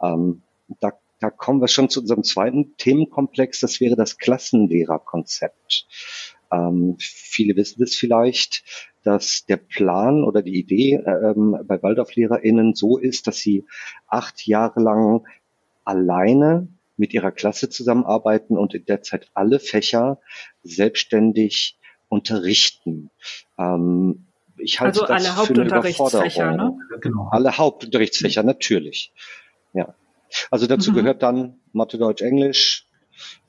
[0.01, 0.41] Ähm,
[0.79, 5.87] da, da kommen wir schon zu unserem zweiten Themenkomplex, das wäre das Klassenlehrerkonzept.
[6.51, 8.63] Ähm, viele wissen das vielleicht
[9.03, 13.65] dass der Plan oder die Idee ähm, bei WaldorflehrerInnen so ist, dass sie
[14.07, 15.27] acht Jahre lang
[15.83, 16.69] alleine
[17.03, 20.21] mit ihrer Klasse zusammenarbeiten und in der Zeit alle Fächer
[20.63, 23.09] selbstständig unterrichten.
[23.59, 26.77] Ähm, ich halte also das alle Hauptunterrichtsfächer, ne?
[27.01, 27.27] Genau.
[27.29, 29.11] Alle Hauptunterrichtsfächer, natürlich.
[29.73, 29.95] Ja.
[30.49, 30.95] Also dazu mhm.
[30.95, 32.87] gehört dann Mathe, Deutsch, Englisch,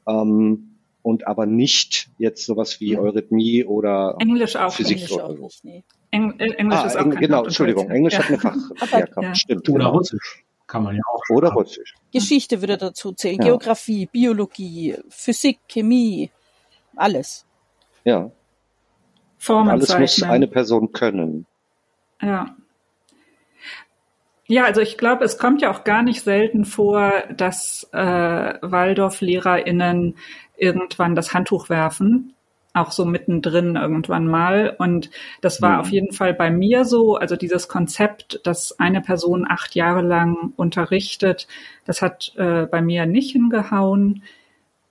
[0.08, 5.38] ähm, und aber nicht jetzt sowas wie Eurythmie oder Englisch auch, Physik Englisch oder auch
[5.38, 5.84] nicht, nee.
[6.10, 8.20] Eng Englisch ah, ist auch Eng genau, Entschuldigung, Englisch ja.
[8.20, 8.38] hat eine
[8.78, 9.34] Fachlehrkraft, ja.
[9.36, 9.68] stimmt.
[9.68, 9.92] Oder genau.
[9.92, 11.22] Russisch kann man ja auch.
[11.30, 11.94] Oder Russisch.
[12.12, 13.44] Geschichte würde dazu zählen, ja.
[13.44, 16.32] Geografie, Biologie, Physik, Chemie,
[16.96, 17.46] alles.
[18.02, 18.32] Ja.
[19.38, 21.46] Formen alles muss eine Person können.
[22.20, 22.56] Ja.
[24.46, 27.98] Ja, also ich glaube, es kommt ja auch gar nicht selten vor, dass äh,
[28.60, 30.16] Waldorf-LehrerInnen
[30.56, 32.33] irgendwann das Handtuch werfen
[32.74, 34.74] auch so mittendrin irgendwann mal.
[34.76, 35.10] Und
[35.40, 35.80] das war mhm.
[35.80, 37.16] auf jeden Fall bei mir so.
[37.16, 41.46] Also dieses Konzept, dass eine Person acht Jahre lang unterrichtet,
[41.86, 44.24] das hat äh, bei mir nicht hingehauen.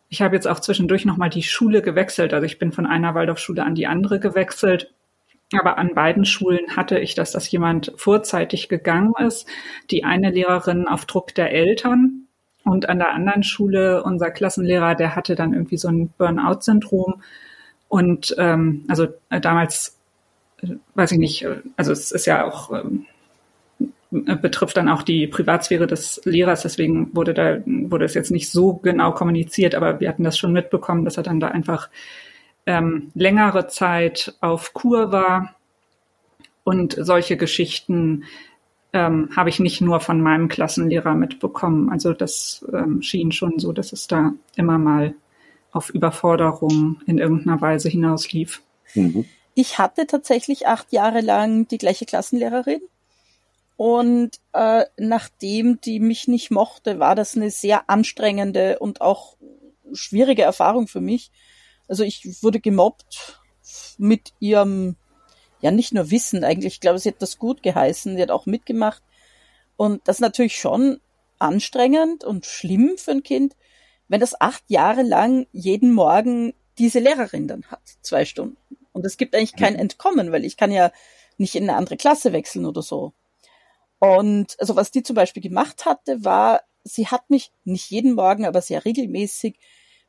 [0.09, 2.33] Ich habe jetzt auch zwischendurch nochmal die Schule gewechselt.
[2.33, 4.93] Also ich bin von einer Waldorfschule an die andere gewechselt.
[5.51, 9.47] Aber an beiden Schulen hatte ich das, dass jemand vorzeitig gegangen ist.
[9.91, 12.27] Die eine Lehrerin auf Druck der Eltern
[12.63, 17.21] und an der anderen Schule unser Klassenlehrer, der hatte dann irgendwie so ein Burnout-Syndrom.
[17.93, 19.99] Und ähm, also äh, damals,
[20.63, 23.05] äh, weiß ich nicht, äh, also es ist ja auch ähm,
[24.09, 26.63] äh, betrifft dann auch die Privatsphäre des Lehrers.
[26.63, 30.53] Deswegen wurde da, wurde es jetzt nicht so genau kommuniziert, aber wir hatten das schon
[30.53, 31.91] mitbekommen, dass er dann da einfach
[32.65, 35.53] ähm, längere Zeit auf Kur war.
[36.63, 38.23] Und solche Geschichten
[38.91, 41.91] ähm, habe ich nicht nur von meinem Klassenlehrer mitbekommen.
[41.91, 45.13] Also das ähm, schien schon so, dass es da immer mal
[45.73, 48.61] auf Überforderung in irgendeiner Weise hinauslief.
[48.93, 49.25] Mhm.
[49.55, 52.81] Ich hatte tatsächlich acht Jahre lang die gleiche Klassenlehrerin
[53.75, 59.35] und äh, nachdem die mich nicht mochte, war das eine sehr anstrengende und auch
[59.91, 61.31] schwierige Erfahrung für mich.
[61.87, 63.41] Also ich wurde gemobbt
[63.97, 64.95] mit ihrem,
[65.61, 68.45] ja nicht nur Wissen eigentlich, ich glaube, sie hat das gut geheißen, sie hat auch
[68.45, 69.01] mitgemacht.
[69.75, 70.99] Und das ist natürlich schon
[71.39, 73.55] anstrengend und schlimm für ein Kind,
[74.07, 78.57] wenn das acht Jahre lang jeden Morgen diese Lehrerin dann hat, zwei Stunden.
[78.91, 80.91] Und es gibt eigentlich kein Entkommen, weil ich kann ja
[81.37, 83.13] nicht in eine andere Klasse wechseln oder so.
[83.99, 88.45] Und also was die zum Beispiel gemacht hatte, war, sie hat mich nicht jeden Morgen,
[88.45, 89.57] aber sehr regelmäßig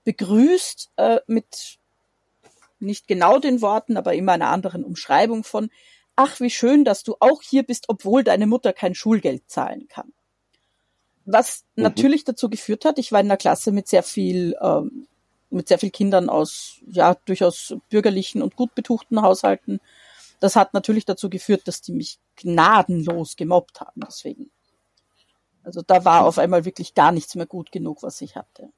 [0.04, 1.78] begrüßt äh, mit
[2.80, 5.70] nicht genau den Worten, aber immer einer anderen Umschreibung von,
[6.16, 10.12] ach, wie schön, dass du auch hier bist, obwohl deine Mutter kein Schulgeld zahlen kann.
[11.24, 11.84] Was mhm.
[11.84, 15.06] natürlich dazu geführt hat, ich war in einer Klasse mit sehr viel, ähm,
[15.50, 19.80] mit sehr viel Kindern aus, ja, durchaus bürgerlichen und gut betuchten Haushalten
[20.44, 24.02] das hat natürlich dazu geführt, dass die mich gnadenlos gemobbt haben.
[24.06, 24.50] Deswegen.
[25.62, 28.68] Also da war auf einmal wirklich gar nichts mehr gut genug, was ich hatte.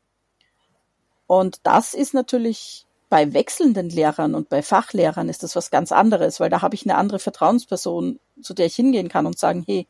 [1.27, 6.39] Und das ist natürlich bei wechselnden Lehrern und bei Fachlehrern ist das was ganz anderes,
[6.39, 9.89] weil da habe ich eine andere Vertrauensperson, zu der ich hingehen kann und sagen, hey,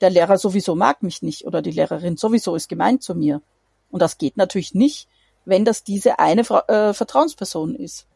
[0.00, 3.42] der Lehrer sowieso mag mich nicht oder die Lehrerin sowieso ist gemeint zu mir.
[3.90, 5.08] Und das geht natürlich nicht,
[5.44, 8.06] wenn das diese eine äh, Vertrauensperson ist.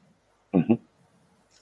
[0.52, 0.78] Mhm.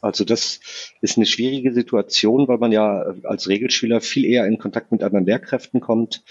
[0.00, 0.58] Also das
[1.00, 5.24] ist eine schwierige Situation, weil man ja als Regelschüler viel eher in Kontakt mit anderen
[5.24, 6.24] Lehrkräften kommt.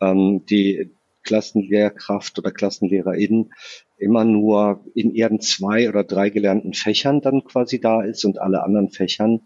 [0.00, 0.90] Ähm, die
[1.24, 3.50] Klassenlehrkraft oder Klassenlehrerin
[3.98, 8.62] immer nur in ihren zwei oder drei gelernten Fächern dann quasi da ist und alle
[8.62, 9.42] anderen Fächern,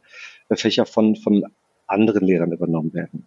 [0.49, 1.45] äh, Fächer von, von
[1.89, 3.27] anderen Lehrern übernommen werden.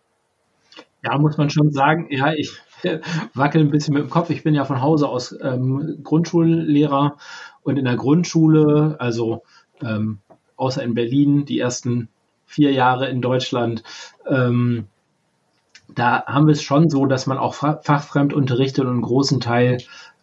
[1.06, 2.52] Ja, muss man schon sagen, ja, ich
[3.34, 4.30] wackel ein bisschen mit dem Kopf.
[4.32, 7.18] Ich bin ja von Hause aus ähm, Grundschullehrer
[7.64, 9.44] und in der Grundschule, also
[9.82, 10.20] ähm,
[10.56, 12.10] außer in Berlin, die ersten
[12.46, 13.84] vier Jahre in Deutschland,
[14.28, 14.88] ähm,
[15.94, 19.78] da haben wir es schon so, dass man auch fachfremd unterrichtet und einen großen Teil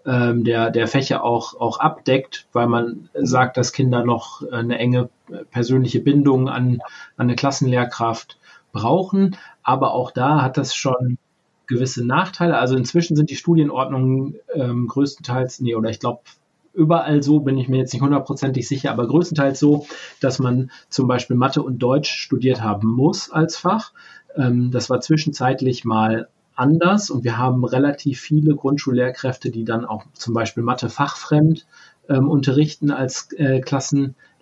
[0.05, 5.09] ähm, der, der Fächer auch, auch abdeckt, weil man sagt, dass Kinder noch eine enge
[5.53, 6.81] persönliche Bindung an,
[7.17, 8.39] an eine Klassenlehrkraft
[8.73, 9.37] brauchen.
[9.63, 11.19] Aber auch da hat das schon
[11.67, 12.59] gewisse Nachteile.
[12.59, 16.21] Also inzwischen sind die Studienordnungen ähm, größtenteils, nee, oder ich glaube
[16.75, 19.87] überall so, bin ich mir jetzt nicht hundertprozentig sicher, aber größtenteils so,
[20.21, 23.93] dass man zum Beispiel Mathe und Deutsch studiert haben muss als Fach.
[24.37, 30.05] Ähm, das war zwischenzeitlich mal anders und wir haben relativ viele Grundschullehrkräfte, die dann auch
[30.13, 31.67] zum Beispiel Mathe fachfremd
[32.09, 33.61] ähm, unterrichten als äh,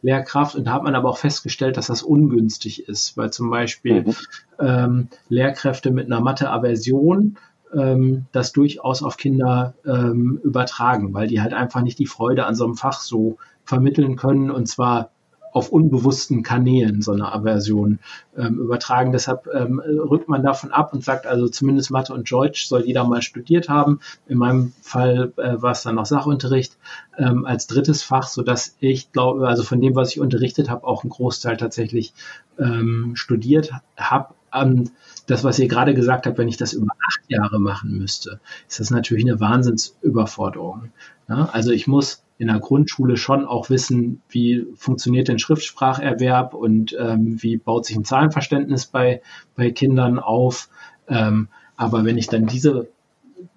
[0.01, 4.03] Klassenlehrkraft und da hat man aber auch festgestellt, dass das ungünstig ist, weil zum Beispiel
[4.03, 4.15] mhm.
[4.59, 7.39] ähm, Lehrkräfte mit einer Mathe-Aversion
[7.75, 12.55] ähm, das durchaus auf Kinder ähm, übertragen, weil die halt einfach nicht die Freude an
[12.55, 15.11] so einem Fach so vermitteln können und zwar
[15.53, 17.99] auf unbewussten Kanälen so eine Aversion
[18.37, 19.13] ähm, übertragen.
[19.13, 23.05] Deshalb ähm, rückt man davon ab und sagt also zumindest Mathe und Deutsch soll jeder
[23.05, 24.01] mal studiert haben.
[24.29, 26.77] In meinem Fall äh, war es dann noch Sachunterricht
[27.19, 30.87] ähm, als drittes Fach, so dass ich glaube, also von dem, was ich unterrichtet habe,
[30.87, 32.15] auch einen Großteil tatsächlich
[32.59, 34.35] ähm, studiert habe.
[34.53, 34.91] Und
[35.27, 38.81] das, was ihr gerade gesagt habt, wenn ich das über acht Jahre machen müsste, ist
[38.81, 40.91] das natürlich eine Wahnsinnsüberforderung.
[41.29, 46.96] Ja, also ich muss in der Grundschule schon auch wissen, wie funktioniert denn Schriftspracherwerb und
[46.98, 49.20] ähm, wie baut sich ein Zahlenverständnis bei,
[49.57, 50.70] bei Kindern auf.
[51.07, 52.88] Ähm, aber wenn ich dann diese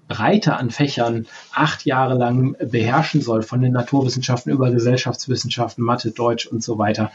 [0.10, 6.46] Breite an Fächern acht Jahre lang beherrschen soll, von den Naturwissenschaften über Gesellschaftswissenschaften, Mathe, Deutsch
[6.46, 7.10] und so weiter,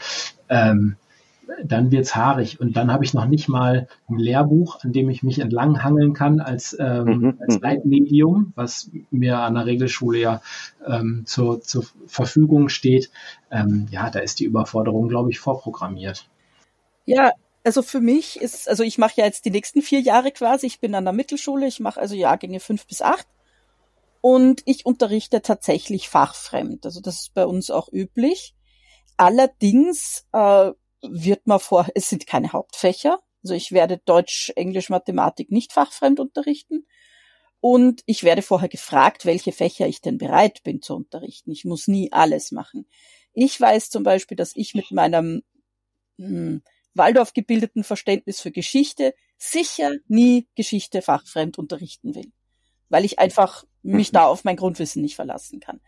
[0.49, 0.95] ähm,
[1.63, 2.59] dann wird's haarig.
[2.59, 6.39] Und dann habe ich noch nicht mal ein Lehrbuch, an dem ich mich entlanghangeln kann
[6.39, 7.37] als, ähm, mhm.
[7.39, 7.61] als mhm.
[7.61, 10.41] Leitmedium, was mir an der Regelschule ja
[10.85, 13.11] ähm, zur, zur Verfügung steht.
[13.51, 16.29] Ähm, ja, da ist die Überforderung, glaube ich, vorprogrammiert.
[17.05, 17.33] Ja,
[17.63, 20.67] also für mich ist, also ich mache ja jetzt die nächsten vier Jahre quasi.
[20.67, 23.27] Ich bin an der Mittelschule, ich mache also Jahrgänge fünf bis acht.
[24.21, 26.85] Und ich unterrichte tatsächlich fachfremd.
[26.85, 28.53] Also das ist bei uns auch üblich.
[29.15, 33.19] Allerdings äh, wird man vor, es sind keine Hauptfächer.
[33.43, 36.85] Also ich werde Deutsch, Englisch, Mathematik nicht fachfremd unterrichten.
[37.61, 41.51] Und ich werde vorher gefragt, welche Fächer ich denn bereit bin zu unterrichten.
[41.51, 42.87] Ich muss nie alles machen.
[43.33, 45.43] Ich weiß zum Beispiel, dass ich mit meinem
[46.17, 46.61] hm,
[46.93, 52.31] Waldorf gebildeten Verständnis für Geschichte sicher nie Geschichte fachfremd unterrichten will,
[52.89, 54.13] weil ich einfach mich mhm.
[54.13, 55.79] da auf mein Grundwissen nicht verlassen kann.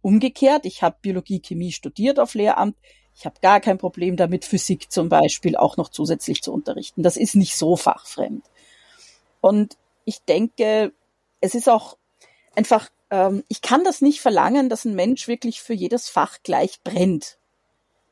[0.00, 2.76] Umgekehrt, ich habe Biologie, Chemie studiert auf Lehramt.
[3.18, 7.02] Ich habe gar kein Problem damit, Physik zum Beispiel auch noch zusätzlich zu unterrichten.
[7.02, 8.44] Das ist nicht so fachfremd.
[9.40, 10.92] Und ich denke,
[11.40, 11.96] es ist auch
[12.54, 16.80] einfach, ähm, ich kann das nicht verlangen, dass ein Mensch wirklich für jedes Fach gleich
[16.84, 17.38] brennt.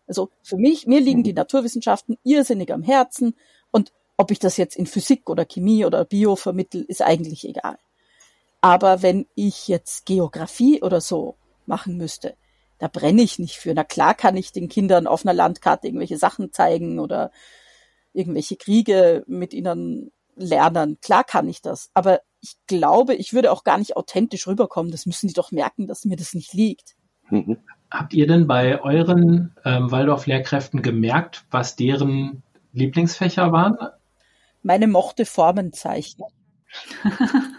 [0.08, 3.36] Also für mich, mir liegen die Naturwissenschaften irrsinnig am Herzen
[3.70, 7.78] und ob ich das jetzt in Physik oder Chemie oder Bio vermittel, ist eigentlich egal.
[8.60, 12.34] Aber wenn ich jetzt Geografie oder so machen müsste,
[12.78, 13.74] da brenne ich nicht für.
[13.74, 17.30] Na klar kann ich den Kindern auf einer Landkarte irgendwelche Sachen zeigen oder
[18.12, 20.98] irgendwelche Kriege mit ihnen lernen.
[21.00, 21.90] Klar kann ich das.
[21.94, 24.92] Aber ich glaube, ich würde auch gar nicht authentisch rüberkommen.
[24.92, 26.94] Das müssen die doch merken, dass mir das nicht liegt.
[27.30, 27.58] Mhm.
[27.90, 33.76] Habt ihr denn bei euren ähm, Waldorf-Lehrkräften gemerkt, was deren Lieblingsfächer waren?
[34.62, 36.24] Meine mochte Formenzeichen.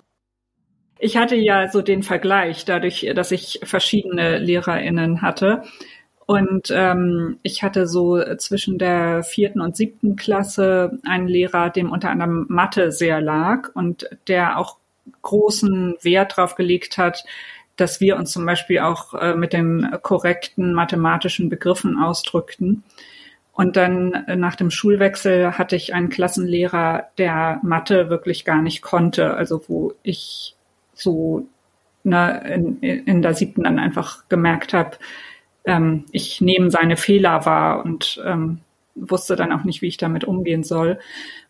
[0.99, 5.63] Ich hatte ja so den Vergleich, dadurch, dass ich verschiedene LehrerInnen hatte.
[6.25, 12.10] Und ähm, ich hatte so zwischen der vierten und siebten Klasse einen Lehrer, dem unter
[12.10, 14.77] anderem Mathe sehr lag und der auch
[15.21, 17.23] großen Wert darauf gelegt hat,
[17.77, 22.83] dass wir uns zum Beispiel auch äh, mit den korrekten mathematischen Begriffen ausdrückten.
[23.53, 28.81] Und dann äh, nach dem Schulwechsel hatte ich einen Klassenlehrer, der Mathe wirklich gar nicht
[28.81, 30.56] konnte, also wo ich
[30.97, 31.47] so
[32.03, 34.97] ne, in, in der siebten dann einfach gemerkt habe,
[35.65, 38.62] ähm, ich nehme seine Fehler wahr und ähm,
[38.95, 40.99] wusste dann auch nicht, wie ich damit umgehen soll.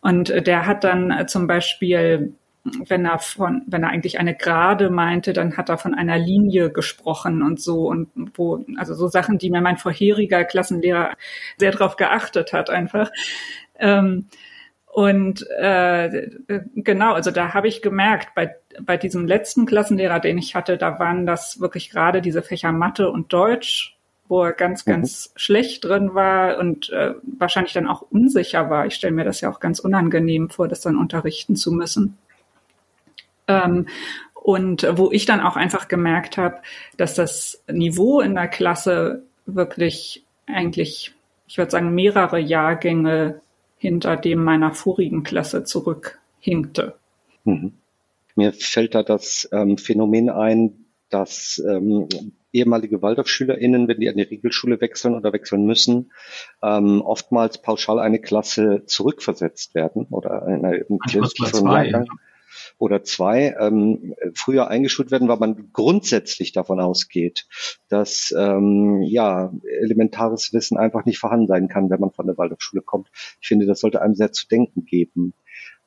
[0.00, 2.34] Und äh, der hat dann äh, zum Beispiel,
[2.86, 6.70] wenn er von, wenn er eigentlich eine Gerade meinte, dann hat er von einer Linie
[6.70, 11.12] gesprochen und so und wo, also so Sachen, die mir mein vorheriger Klassenlehrer
[11.56, 13.10] sehr darauf geachtet hat, einfach.
[13.78, 14.26] Ähm,
[14.98, 16.28] und äh,
[16.74, 20.98] genau, also da habe ich gemerkt, bei, bei diesem letzten Klassenlehrer, den ich hatte, da
[20.98, 24.90] waren das wirklich gerade diese Fächer Mathe und Deutsch, wo er ganz, mhm.
[24.90, 28.86] ganz schlecht drin war und äh, wahrscheinlich dann auch unsicher war.
[28.86, 32.18] Ich stelle mir das ja auch ganz unangenehm vor, das dann unterrichten zu müssen.
[33.46, 33.86] Ähm,
[34.34, 36.56] und wo ich dann auch einfach gemerkt habe,
[36.96, 41.14] dass das Niveau in der Klasse wirklich eigentlich,
[41.46, 43.40] ich würde sagen, mehrere Jahrgänge
[43.78, 46.94] hinter dem meiner vorigen Klasse zurückhinkte.
[47.44, 47.72] Mhm.
[48.36, 52.08] Mir fällt da das ähm, Phänomen ein, dass ähm,
[52.52, 56.12] ehemalige WaldorfschülerInnen, wenn die an die Regelschule wechseln oder wechseln müssen,
[56.62, 62.08] ähm, oftmals pauschal eine Klasse zurückversetzt werden oder in einem kürzeren Jahrgang
[62.78, 67.46] oder zwei ähm, früher eingeschult werden, weil man grundsätzlich davon ausgeht,
[67.88, 72.82] dass ähm, ja elementares Wissen einfach nicht vorhanden sein kann, wenn man von der Waldorfschule
[72.82, 73.10] kommt.
[73.40, 75.34] Ich finde, das sollte einem sehr zu denken geben.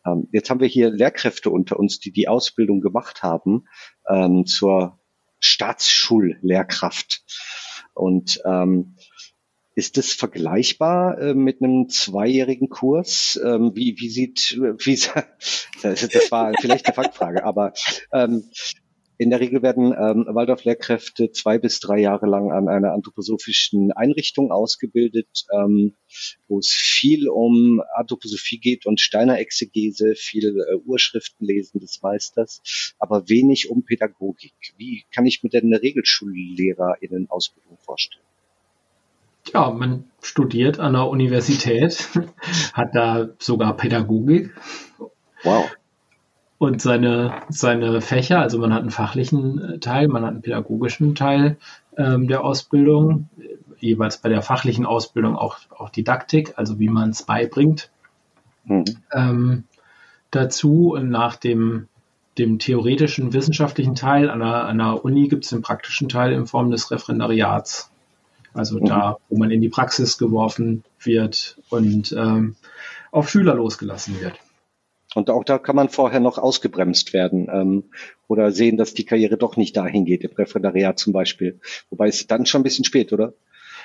[0.06, 3.66] Ähm, jetzt haben wir hier Lehrkräfte unter uns, die die Ausbildung gemacht haben
[4.08, 5.00] ähm, zur
[5.40, 7.24] Staatsschullehrkraft.
[7.94, 8.96] Und ähm,
[9.76, 13.40] ist es vergleichbar äh, mit einem zweijährigen Kurs?
[13.44, 14.96] Ähm, wie, wie sieht, wie,
[15.82, 17.74] das war vielleicht eine Fangfrage, aber
[18.12, 18.50] ähm,
[19.22, 24.52] in der Regel werden ähm, Waldorf-Lehrkräfte zwei bis drei Jahre lang an einer anthroposophischen Einrichtung
[24.52, 25.94] ausgebildet, ähm,
[26.48, 32.96] wo es viel um Anthroposophie geht und Steiner Exegese, viel äh, Urschriften lesen des Meisters,
[32.98, 34.56] aber wenig um Pädagogik.
[34.78, 38.26] Wie kann ich mir denn eine Regelschullehrer-Innen-Ausbildung vorstellen?
[39.54, 42.10] Ja, man studiert an der Universität,
[42.74, 44.54] hat da sogar Pädagogik.
[45.44, 45.70] Wow.
[46.58, 51.16] Und seine, seine Fächer, also man hat einen fachlichen äh, Teil, man hat einen pädagogischen
[51.16, 51.58] Teil
[51.98, 53.30] ähm, der Ausbildung,
[53.80, 57.90] jeweils bei der fachlichen Ausbildung auch, auch Didaktik, also wie man es beibringt.
[58.66, 58.86] Mhm.
[59.12, 59.64] Ähm,
[60.30, 61.88] dazu und nach dem,
[62.38, 66.46] dem theoretischen wissenschaftlichen Teil an der, an der Uni gibt es den praktischen Teil in
[66.46, 67.91] Form des Referendariats.
[68.54, 68.86] Also mhm.
[68.86, 72.56] da, wo man in die Praxis geworfen wird und ähm,
[73.12, 74.34] auf Schüler losgelassen wird.
[75.14, 77.84] Und auch da kann man vorher noch ausgebremst werden ähm,
[78.28, 81.60] oder sehen, dass die Karriere doch nicht dahin geht, im Referendariat zum Beispiel.
[81.90, 83.34] Wobei es dann schon ein bisschen spät, oder?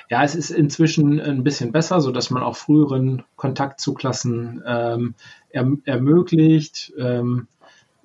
[0.08, 4.62] Ja, es ist inzwischen ein bisschen besser, so dass man auch früheren Kontakt zu Klassen
[4.64, 5.14] ähm,
[5.50, 6.92] erm ermöglicht.
[6.96, 7.48] Ähm,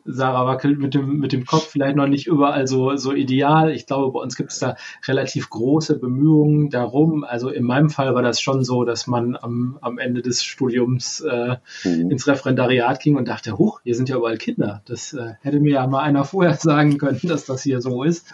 [0.05, 3.71] Sarah wackelt mit dem, mit dem Kopf vielleicht noch nicht überall so, so ideal.
[3.71, 4.75] Ich glaube, bei uns gibt es da
[5.07, 7.23] relativ große Bemühungen darum.
[7.23, 11.21] Also in meinem Fall war das schon so, dass man am, am Ende des Studiums
[11.21, 12.11] äh, mhm.
[12.11, 14.81] ins Referendariat ging und dachte, huch, hier sind ja überall Kinder.
[14.85, 18.27] Das äh, hätte mir ja mal einer vorher sagen können, dass das hier so ist.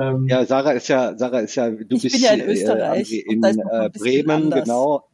[0.00, 3.12] Ähm, ja, Sarah ist ja, Sarah ist ja, du ich bist bin ja in Österreich.
[3.12, 4.64] Äh, in äh, Bremen, anders.
[4.64, 5.04] genau.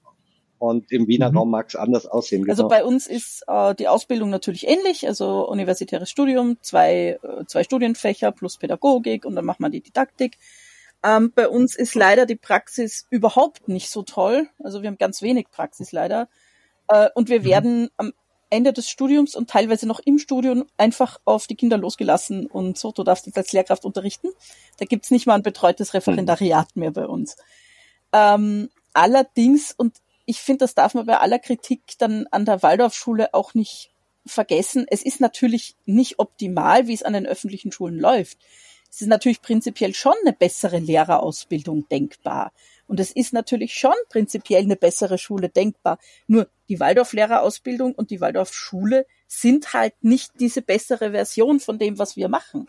[0.58, 1.38] Und im Wiener mhm.
[1.38, 2.48] Raum mag es anders aussehen.
[2.48, 2.74] Also genau.
[2.74, 7.62] Also bei uns ist äh, die Ausbildung natürlich ähnlich, also universitäres Studium, zwei, äh, zwei
[7.62, 10.38] Studienfächer plus Pädagogik und dann macht man die Didaktik.
[11.02, 14.48] Ähm, bei uns ist leider die Praxis überhaupt nicht so toll.
[14.62, 16.28] Also wir haben ganz wenig Praxis leider.
[16.88, 17.44] Äh, und wir mhm.
[17.44, 18.12] werden am
[18.48, 22.92] Ende des Studiums und teilweise noch im Studium einfach auf die Kinder losgelassen und so,
[22.92, 24.28] du darfst jetzt als Lehrkraft unterrichten.
[24.78, 27.36] Da gibt's nicht mal ein betreutes Referendariat mehr bei uns.
[28.12, 29.96] Ähm, allerdings, und
[30.26, 33.90] ich finde, das darf man bei aller Kritik dann an der Waldorfschule auch nicht
[34.26, 34.86] vergessen.
[34.90, 38.38] Es ist natürlich nicht optimal, wie es an den öffentlichen Schulen läuft.
[38.90, 42.52] Es ist natürlich prinzipiell schon eine bessere Lehrerausbildung denkbar.
[42.88, 45.98] Und es ist natürlich schon prinzipiell eine bessere Schule denkbar.
[46.26, 52.16] Nur die Waldorf-Lehrerausbildung und die Waldorfschule sind halt nicht diese bessere Version von dem, was
[52.16, 52.68] wir machen.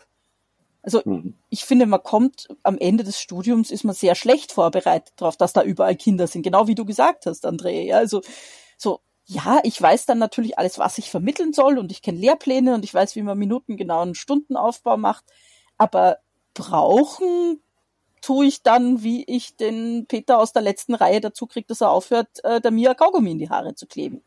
[0.82, 1.34] Also mhm.
[1.48, 5.52] ich finde, man kommt am Ende des Studiums, ist man sehr schlecht vorbereitet darauf, dass
[5.52, 6.42] da überall Kinder sind.
[6.42, 7.82] Genau wie du gesagt hast, André.
[7.82, 8.22] Ja, also
[8.76, 12.74] so, ja, ich weiß dann natürlich alles, was ich vermitteln soll und ich kenne Lehrpläne
[12.74, 15.24] und ich weiß, wie man minutengenauen Stundenaufbau macht.
[15.76, 16.18] Aber
[16.54, 17.60] brauchen
[18.20, 21.90] tue ich dann, wie ich den Peter aus der letzten Reihe dazu kriege, dass er
[21.90, 24.22] aufhört, äh, der Mia Kaugummi in die Haare zu kleben.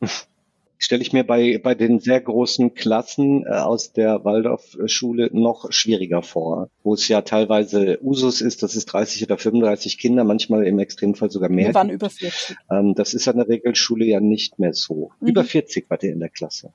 [0.78, 6.22] stelle ich mir bei, bei den sehr großen Klassen äh, aus der Waldorfschule noch schwieriger
[6.22, 10.78] vor, wo es ja teilweise Usus ist, dass es 30 oder 35 Kinder, manchmal im
[10.78, 11.68] Extremfall sogar mehr.
[11.68, 12.56] Wir waren über 40.
[12.70, 15.10] Ähm, das ist an der Regelschule ja nicht mehr so.
[15.20, 15.28] Mhm.
[15.28, 16.72] Über 40 war der in der Klasse.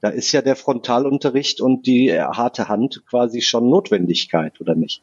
[0.00, 5.02] Da ist ja der Frontalunterricht und die äh, harte Hand quasi schon Notwendigkeit, oder nicht?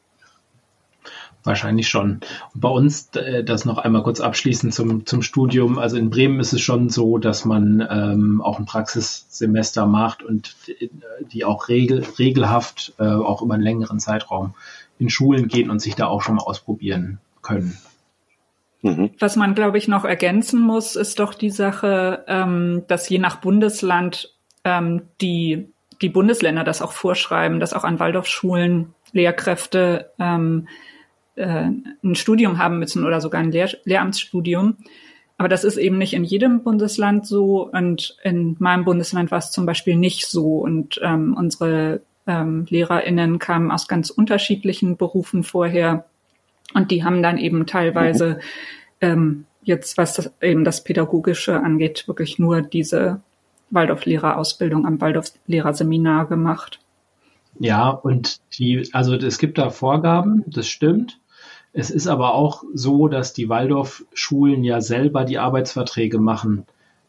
[1.43, 2.19] Wahrscheinlich schon.
[2.53, 5.79] Und bei uns, äh, das noch einmal kurz abschließend zum, zum Studium.
[5.79, 10.55] Also in Bremen ist es schon so, dass man ähm, auch ein Praxissemester macht und
[11.31, 14.53] die auch regel, regelhaft äh, auch über einen längeren Zeitraum
[14.99, 17.77] in Schulen gehen und sich da auch schon mal ausprobieren können.
[18.81, 19.11] Mhm.
[19.19, 23.37] Was man, glaube ich, noch ergänzen muss, ist doch die Sache, ähm, dass je nach
[23.37, 24.33] Bundesland
[24.63, 25.69] ähm, die,
[26.01, 30.67] die Bundesländer das auch vorschreiben, dass auch an Waldorfschulen Lehrkräfte ähm,
[31.39, 31.69] äh,
[32.03, 34.77] ein Studium haben müssen oder sogar ein Lehr Lehramtsstudium.
[35.37, 37.69] Aber das ist eben nicht in jedem Bundesland so.
[37.71, 40.57] Und in meinem Bundesland war es zum Beispiel nicht so.
[40.57, 46.05] Und ähm, unsere ähm, LehrerInnen kamen aus ganz unterschiedlichen Berufen vorher.
[46.73, 48.39] Und die haben dann eben teilweise
[49.01, 53.21] ähm, jetzt, was das, eben das Pädagogische angeht, wirklich nur diese
[53.69, 56.79] Waldorf-Lehrerausbildung am Waldorf-Lehrerseminar gemacht.
[57.59, 61.19] Ja, und die, also es gibt da Vorgaben, das stimmt.
[61.71, 66.65] Es ist aber auch so, dass die Waldorfschulen ja selber die Arbeitsverträge machen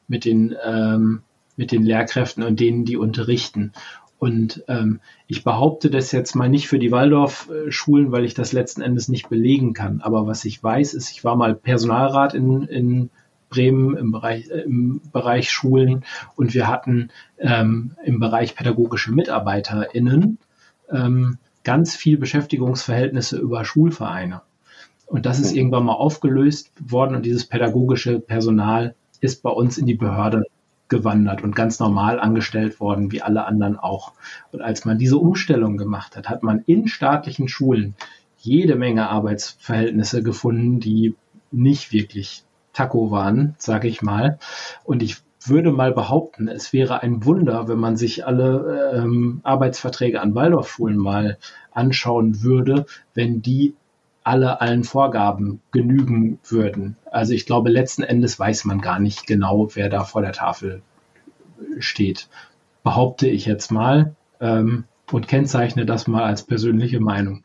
[0.06, 1.22] mit den, ähm,
[1.56, 3.72] mit den Lehrkräften und denen, die unterrichten.
[4.18, 8.82] Und ähm, ich behaupte das jetzt mal nicht für die Waldorfschulen, weil ich das letzten
[8.82, 10.02] Endes nicht belegen kann.
[10.02, 13.10] Aber was ich weiß, ist, ich war mal Personalrat in, in
[13.48, 16.04] Bremen im Bereich, äh, im Bereich Schulen
[16.36, 20.38] und wir hatten ähm, im Bereich pädagogische MitarbeiterInnen
[20.90, 24.42] ähm, ganz viel Beschäftigungsverhältnisse über Schulvereine.
[25.10, 29.84] Und das ist irgendwann mal aufgelöst worden und dieses pädagogische Personal ist bei uns in
[29.84, 30.44] die Behörde
[30.88, 34.12] gewandert und ganz normal angestellt worden, wie alle anderen auch.
[34.52, 37.96] Und als man diese Umstellung gemacht hat, hat man in staatlichen Schulen
[38.38, 41.16] jede Menge Arbeitsverhältnisse gefunden, die
[41.50, 44.38] nicht wirklich Taco waren, sage ich mal.
[44.84, 50.20] Und ich würde mal behaupten, es wäre ein Wunder, wenn man sich alle ähm, Arbeitsverträge
[50.20, 51.36] an Waldorfschulen mal
[51.72, 53.74] anschauen würde, wenn die
[54.30, 56.94] alle allen Vorgaben genügen würden.
[57.10, 60.82] Also ich glaube, letzten Endes weiß man gar nicht genau, wer da vor der Tafel
[61.80, 62.28] steht.
[62.84, 67.42] Behaupte ich jetzt mal ähm, und kennzeichne das mal als persönliche Meinung.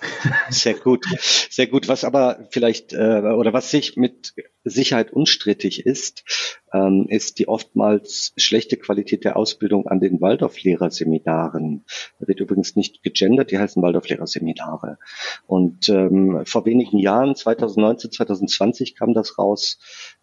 [0.50, 1.04] Sehr gut,
[1.50, 1.88] sehr gut.
[1.88, 4.34] Was aber vielleicht äh, oder was sich mit
[4.64, 6.24] Sicherheit unstrittig ist,
[6.72, 11.84] ähm, ist die oftmals schlechte Qualität der Ausbildung an den Waldorflehrerseminaren.
[12.20, 14.98] Da wird übrigens nicht gegendert, die heißen Waldorflehrerseminare.
[15.46, 19.78] Und ähm, vor wenigen Jahren, 2019, 2020 kam das raus,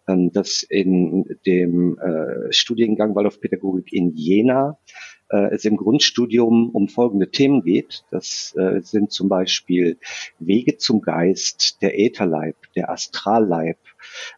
[0.08, 4.78] ähm, dass in dem äh, Studiengang Waldorfpädagogik in Jena
[5.28, 8.04] äh, es im Grundstudium um folgende Themen geht.
[8.10, 9.98] Das äh, sind zum Beispiel
[10.38, 13.78] Wege zum Geist, der Ätherleib, der Astralleib,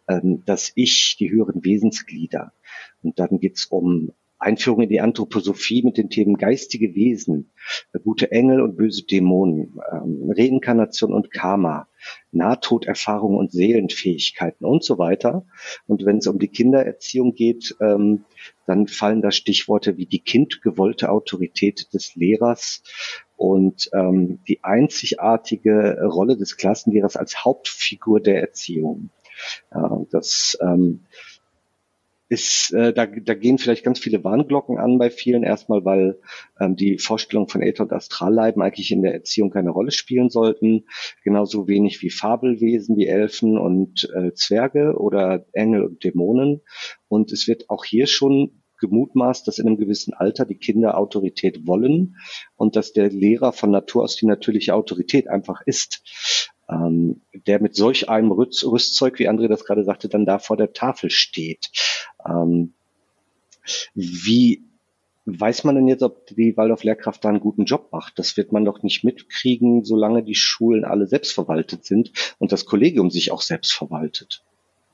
[0.07, 2.53] ähm, das Ich, die höheren Wesensglieder.
[3.01, 7.51] Und dann geht's um Einführung in die Anthroposophie mit den Themen geistige Wesen,
[8.03, 11.87] gute Engel und böse Dämonen, ähm, Reinkarnation und Karma,
[12.31, 15.45] Nahtoderfahrung und Seelenfähigkeiten und so weiter.
[15.87, 18.23] Und wenn es um die Kindererziehung geht, ähm,
[18.65, 22.83] dann fallen da Stichworte wie die kindgewollte Autorität des Lehrers
[23.35, 29.09] und ähm, die einzigartige Rolle des Klassenlehrers als Hauptfigur der Erziehung.
[29.73, 31.05] Ja, das ähm,
[32.29, 35.43] ist, äh, da, da gehen vielleicht ganz viele Warnglocken an bei vielen.
[35.43, 36.19] Erstmal, weil
[36.59, 40.85] ähm, die Vorstellung von Äther und Astralleiben eigentlich in der Erziehung keine Rolle spielen sollten.
[41.23, 46.61] Genauso wenig wie Fabelwesen wie Elfen und äh, Zwerge oder Engel und Dämonen.
[47.07, 51.67] Und es wird auch hier schon gemutmaßt, dass in einem gewissen Alter die Kinder Autorität
[51.67, 52.15] wollen
[52.55, 56.01] und dass der Lehrer von Natur aus die natürliche Autorität einfach ist
[56.69, 60.57] ähm, der mit solch einem Rüst Rüstzeug, wie André das gerade sagte, dann da vor
[60.57, 61.69] der Tafel steht.
[62.27, 62.73] Ähm,
[63.93, 64.63] wie
[65.25, 68.17] weiß man denn jetzt, ob die Waldorf-Lehrkraft da einen guten Job macht?
[68.17, 73.09] Das wird man doch nicht mitkriegen, solange die Schulen alle selbstverwaltet sind und das Kollegium
[73.09, 74.43] sich auch selbst verwaltet.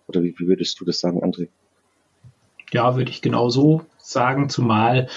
[0.07, 1.49] Oder wie, wie würdest du das sagen, André?
[2.71, 5.07] Ja, würde ich genauso sagen, zumal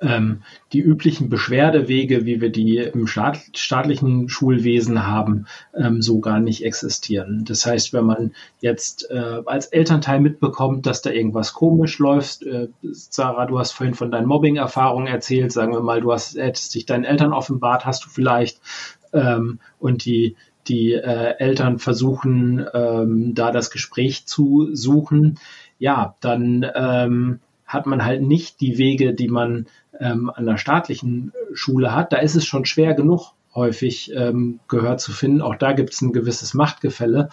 [0.00, 0.42] ähm,
[0.72, 5.46] die üblichen Beschwerdewege, wie wir die im Staat, staatlichen Schulwesen haben,
[5.76, 7.44] ähm, so gar nicht existieren.
[7.46, 12.68] Das heißt, wenn man jetzt äh, als Elternteil mitbekommt, dass da irgendwas komisch läuft, äh,
[12.82, 16.86] Sarah, du hast vorhin von deinen Mobbing-Erfahrungen erzählt, sagen wir mal, du hast hättest dich
[16.86, 18.60] deinen Eltern offenbart, hast du vielleicht
[19.12, 20.36] ähm, und die
[20.68, 25.38] die äh, Eltern versuchen, ähm, da das Gespräch zu suchen,
[25.78, 29.66] ja, dann ähm, hat man halt nicht die Wege, die man
[30.00, 32.12] ähm, an der staatlichen Schule hat.
[32.12, 35.42] Da ist es schon schwer genug, häufig ähm, Gehör zu finden.
[35.42, 37.28] Auch da gibt es ein gewisses Machtgefälle.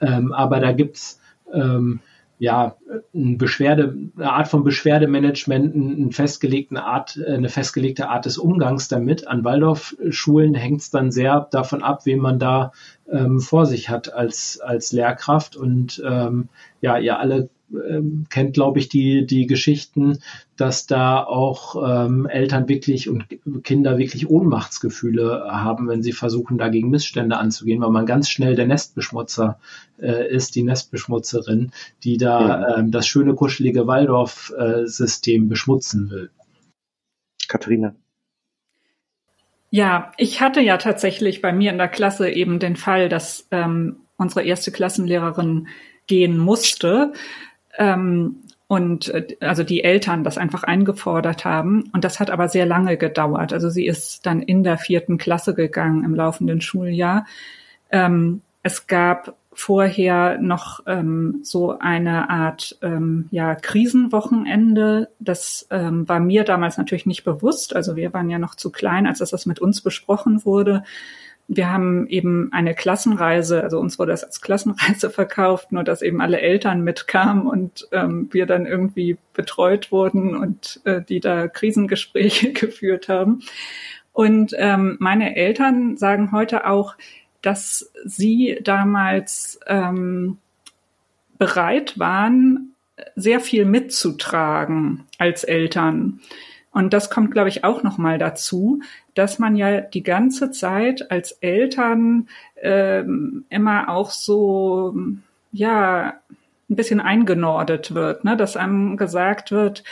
[0.00, 1.20] Ähm, aber da gibt es
[1.52, 2.00] ähm,
[2.38, 2.76] ja
[3.14, 9.28] eine Beschwerde, eine Art von Beschwerdemanagement, eine festgelegte Art, eine festgelegte Art des Umgangs damit.
[9.28, 12.72] An Waldorfschulen hängt es dann sehr davon ab, wen man da
[13.10, 15.56] ähm, vor sich hat als als Lehrkraft.
[15.56, 16.48] Und ähm,
[16.80, 20.18] ja, ihr alle ähm, kennt, glaube ich, die, die Geschichten,
[20.56, 23.24] dass da auch ähm, Eltern wirklich und
[23.62, 28.66] Kinder wirklich Ohnmachtsgefühle haben, wenn sie versuchen, dagegen Missstände anzugehen, weil man ganz schnell der
[28.66, 29.58] Nestbeschmutzer
[30.00, 31.72] äh, ist, die Nestbeschmutzerin,
[32.04, 36.30] die da ähm, das schöne, kuschelige Waldorf-System beschmutzen will.
[37.48, 37.94] Katharina.
[39.70, 44.00] Ja, ich hatte ja tatsächlich bei mir in der Klasse eben den Fall, dass ähm,
[44.16, 45.68] unsere erste Klassenlehrerin
[46.06, 47.12] gehen musste
[47.78, 48.36] ähm,
[48.70, 51.90] und äh, also die Eltern das einfach eingefordert haben.
[51.92, 53.52] Und das hat aber sehr lange gedauert.
[53.52, 57.26] Also sie ist dann in der vierten Klasse gegangen im laufenden Schuljahr.
[57.90, 65.08] Ähm, es gab vorher noch ähm, so eine Art ähm, ja, Krisenwochenende.
[65.18, 67.74] Das ähm, war mir damals natürlich nicht bewusst.
[67.74, 70.84] Also wir waren ja noch zu klein, als das mit uns besprochen wurde.
[71.52, 76.20] Wir haben eben eine Klassenreise, also uns wurde das als Klassenreise verkauft, nur dass eben
[76.20, 82.52] alle Eltern mitkamen und ähm, wir dann irgendwie betreut wurden und äh, die da Krisengespräche
[82.54, 83.40] geführt haben.
[84.12, 86.94] Und ähm, meine Eltern sagen heute auch,
[87.42, 90.38] dass sie damals ähm,
[91.36, 92.76] bereit waren,
[93.16, 96.20] sehr viel mitzutragen als Eltern.
[96.72, 98.80] Und das kommt, glaube ich, auch noch mal dazu,
[99.14, 104.94] dass man ja die ganze Zeit als Eltern ähm, immer auch so,
[105.50, 106.20] ja,
[106.70, 108.36] ein bisschen eingenordet wird, ne?
[108.36, 109.82] dass einem gesagt wird,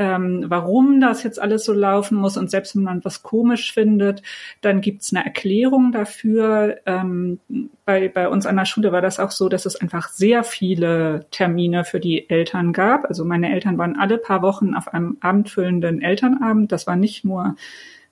[0.00, 2.38] ähm, warum das jetzt alles so laufen muss.
[2.38, 4.22] Und selbst wenn man was komisch findet,
[4.62, 6.78] dann gibt's eine Erklärung dafür.
[6.86, 7.38] Ähm,
[7.84, 11.26] bei, bei uns an der Schule war das auch so, dass es einfach sehr viele
[11.30, 13.04] Termine für die Eltern gab.
[13.04, 16.72] Also meine Eltern waren alle paar Wochen auf einem abendfüllenden Elternabend.
[16.72, 17.56] Das war nicht nur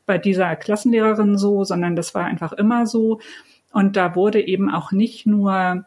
[0.04, 3.20] bei dieser Klassenlehrerin so, sondern das war einfach immer so.
[3.72, 5.86] Und da wurde eben auch nicht nur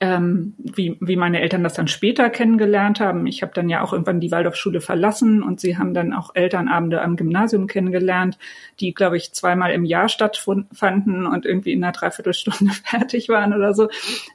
[0.00, 3.26] ähm, wie, wie meine Eltern das dann später kennengelernt haben.
[3.26, 7.00] Ich habe dann ja auch irgendwann die Waldorfschule verlassen und sie haben dann auch Elternabende
[7.00, 8.38] am Gymnasium kennengelernt,
[8.80, 13.72] die, glaube ich, zweimal im Jahr stattfanden und irgendwie in einer Dreiviertelstunde fertig waren oder
[13.72, 13.88] so.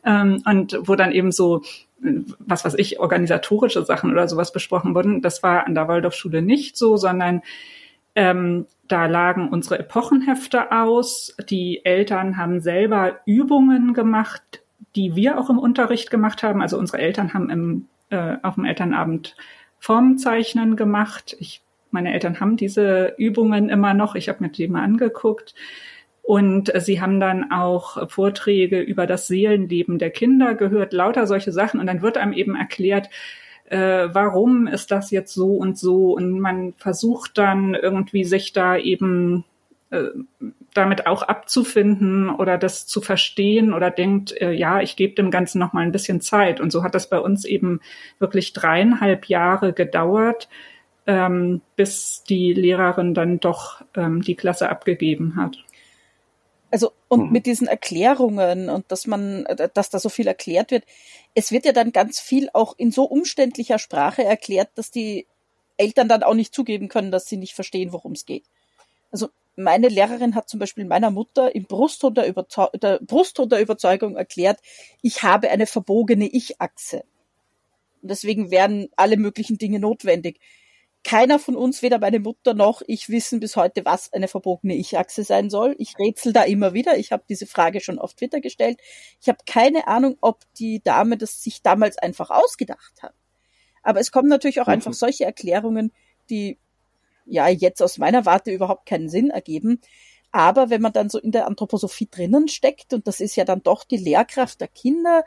[0.04, 1.62] Ähm, und wo dann eben so
[2.40, 5.22] was weiß ich, organisatorische Sachen oder sowas besprochen wurden.
[5.22, 7.42] Das war an der Waldorfschule nicht so, sondern
[8.16, 11.36] ähm, da lagen unsere Epochenhefte aus.
[11.50, 14.61] Die Eltern haben selber Übungen gemacht,
[14.96, 16.62] die wir auch im Unterricht gemacht haben.
[16.62, 19.36] Also unsere Eltern haben im, äh, auf dem Elternabend
[19.80, 21.36] Formzeichnen gemacht.
[21.40, 21.62] Ich,
[21.92, 24.16] meine Eltern haben diese Übungen immer noch.
[24.16, 25.56] Ich habe mir die mal angeguckt.
[26.24, 31.80] Und sie haben dann auch Vorträge über das Seelenleben der Kinder gehört, lauter solche Sachen.
[31.80, 33.10] Und dann wird einem eben erklärt,
[33.66, 36.14] äh, warum ist das jetzt so und so.
[36.14, 39.46] Und man versucht dann irgendwie sich da eben
[39.90, 40.10] äh,
[40.74, 45.60] damit auch abzufinden oder das zu verstehen oder denkt, äh, ja, ich gebe dem Ganzen
[45.60, 46.62] noch mal ein bisschen Zeit.
[46.62, 47.82] Und so hat das bei uns eben
[48.20, 50.48] wirklich dreieinhalb Jahre gedauert,
[51.08, 55.58] ähm, bis die Lehrerin dann doch ähm, die Klasse abgegeben hat.
[56.72, 57.32] Also und mhm.
[57.34, 60.86] mit diesen Erklärungen und dass man, dass da so viel erklärt wird,
[61.36, 65.28] es wird ja dann ganz viel auch in so umständlicher Sprache erklärt, dass die
[65.76, 68.46] Eltern dann auch nicht zugeben können, dass sie nicht verstehen, worum es geht.
[69.12, 73.62] Also meine Lehrerin hat zum Beispiel meiner Mutter im Brustton der, Überzeu der Brustton der
[73.62, 74.60] Überzeugung erklärt,
[75.02, 77.04] ich habe eine verbogene Ich-Achse.
[78.02, 80.40] Und deswegen wären alle möglichen Dinge notwendig.
[81.04, 85.24] Keiner von uns, weder meine Mutter noch ich, wissen bis heute, was eine verbogene Ich-Achse
[85.24, 85.76] sein soll.
[85.80, 86.98] Ich rätsel da immer wieder.
[86.98, 88.80] Ich habe diese Frage schon auf Twitter gestellt.
[89.20, 93.16] Ich habe keine Ahnung, ob die Dame das sich damals einfach ausgedacht hat.
[93.84, 94.74] Aber es kommen natürlich auch mhm.
[94.74, 95.92] einfach solche Erklärungen,
[96.30, 96.60] die
[97.26, 99.82] ja jetzt aus meiner Warte überhaupt keinen Sinn ergeben.
[100.32, 103.64] Aber wenn man dann so in der Anthroposophie drinnen steckt, und das ist ja dann
[103.64, 105.24] doch die Lehrkraft der Kinder,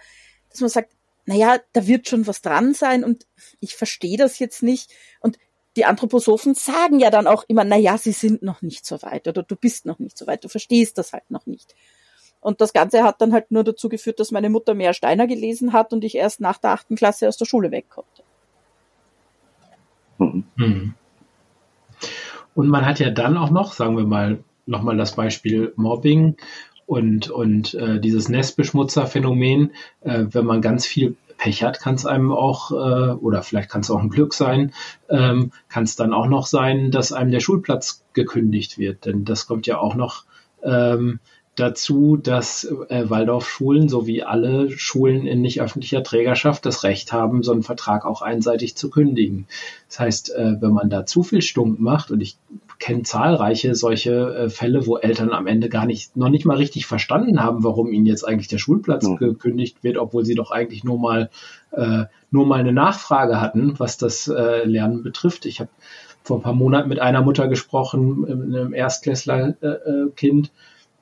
[0.50, 0.92] dass man sagt,
[1.26, 3.26] naja, da wird schon was dran sein und
[3.60, 4.92] ich verstehe das jetzt nicht.
[5.20, 5.38] Und
[5.76, 9.26] die Anthroposophen sagen ja dann auch immer, na ja, sie sind noch nicht so weit
[9.26, 11.74] oder du bist noch nicht so weit, du verstehst das halt noch nicht.
[12.40, 15.72] Und das Ganze hat dann halt nur dazu geführt, dass meine Mutter mehr Steiner gelesen
[15.72, 18.22] hat und ich erst nach der achten Klasse aus der Schule weg konnte.
[20.18, 20.94] Mhm.
[22.54, 26.36] Und man hat ja dann auch noch, sagen wir mal, nochmal das Beispiel Mobbing
[26.86, 32.32] und, und äh, dieses Nestbeschmutzerphänomen, äh, wenn man ganz viel Pech hat, kann es einem
[32.32, 34.72] auch, äh, oder vielleicht kann es auch ein Glück sein,
[35.08, 39.04] ähm, kann es dann auch noch sein, dass einem der Schulplatz gekündigt wird.
[39.04, 40.24] Denn das kommt ja auch noch
[40.62, 41.20] ähm,
[41.56, 47.52] dazu, dass äh, Waldorfschulen sowie alle Schulen in nicht öffentlicher Trägerschaft das Recht haben, so
[47.52, 49.46] einen Vertrag auch einseitig zu kündigen.
[49.88, 52.36] Das heißt, äh, wenn man da zu viel Stunk macht, und ich
[52.78, 56.86] kenne zahlreiche solche äh, Fälle, wo Eltern am Ende gar nicht, noch nicht mal richtig
[56.86, 59.16] verstanden haben, warum ihnen jetzt eigentlich der Schulplatz mhm.
[59.16, 61.30] gekündigt wird, obwohl sie doch eigentlich nur mal,
[61.70, 65.46] äh, nur mal eine Nachfrage hatten, was das äh, Lernen betrifft.
[65.46, 65.70] Ich habe
[66.24, 70.52] vor ein paar Monaten mit einer Mutter gesprochen, einem Erstklässler-Kind, äh, äh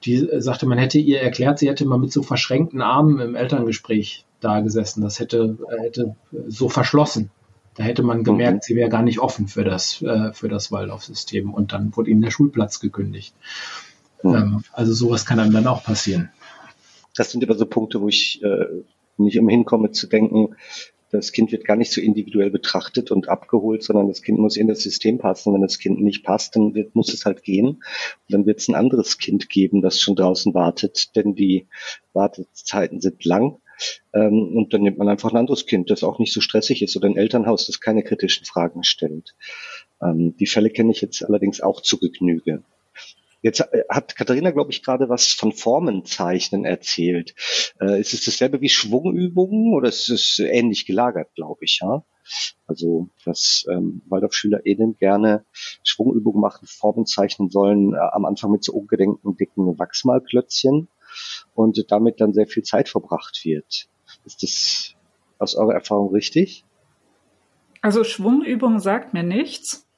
[0.04, 4.24] die sagte, man hätte ihr erklärt, sie hätte mal mit so verschränkten Armen im Elterngespräch
[4.40, 5.02] da gesessen.
[5.02, 6.16] Das hätte, hätte
[6.48, 7.30] so verschlossen.
[7.74, 8.60] Da hätte man gemerkt, mhm.
[8.62, 11.54] sie wäre gar nicht offen für das, äh, für das Waldorfsystem.
[11.54, 13.34] Und dann wurde ihnen der Schulplatz gekündigt.
[14.22, 14.34] Mhm.
[14.34, 16.30] Ähm, also sowas kann einem dann auch passieren.
[17.16, 18.66] Das sind immer so Punkte, wo ich äh,
[19.16, 20.56] nicht umhin komme zu denken,
[21.12, 24.66] das Kind wird gar nicht so individuell betrachtet und abgeholt, sondern das Kind muss in
[24.66, 25.52] das System passen.
[25.52, 27.66] Wenn das Kind nicht passt, dann wird, muss es halt gehen.
[27.66, 27.82] Und
[28.28, 31.68] dann wird es ein anderes Kind geben, das schon draußen wartet, denn die
[32.14, 33.58] Wartezeiten sind lang.
[34.14, 36.96] Ähm, und dann nimmt man einfach ein anderes Kind, das auch nicht so stressig ist
[36.96, 39.34] oder ein Elternhaus, das keine kritischen Fragen stellt.
[40.00, 42.62] Ähm, die Fälle kenne ich jetzt allerdings auch zu Genüge.
[43.42, 47.34] Jetzt äh, hat Katharina, glaube ich, gerade was von Formenzeichnen erzählt.
[47.80, 52.04] Äh, ist es dasselbe wie Schwungübungen oder ist es ähnlich gelagert, glaube ich, ja?
[52.66, 55.44] Also, dass ähm, WaldorfschülerInnen gerne
[55.82, 60.88] Schwungübungen machen, Formen zeichnen sollen, äh, am Anfang mit so ungedenkten dicken Wachsmalklötzchen
[61.54, 63.88] und damit dann sehr viel Zeit verbracht wird.
[64.24, 64.94] Ist das
[65.38, 66.64] aus eurer Erfahrung richtig?
[67.80, 69.88] Also Schwungübung sagt mir nichts.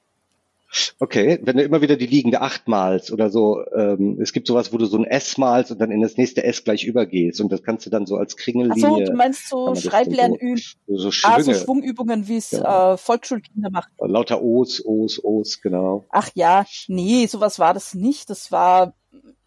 [0.99, 4.73] Okay, wenn du immer wieder die liegende acht malst oder so, ähm, es gibt sowas,
[4.73, 7.53] wo du so ein S malst und dann in das nächste S gleich übergehst und
[7.53, 8.85] das kannst du dann so als Kringellinie.
[8.87, 12.95] Ach so, du meinst so Schreiblernübungen, so, so, ah, so Schwungübungen, wie es ja.
[12.95, 13.93] äh, Volksschulkinder machen.
[14.01, 16.05] Lauter O's, O's, O's, genau.
[16.11, 18.31] Ach ja, nee, sowas war das nicht.
[18.31, 18.95] Das war,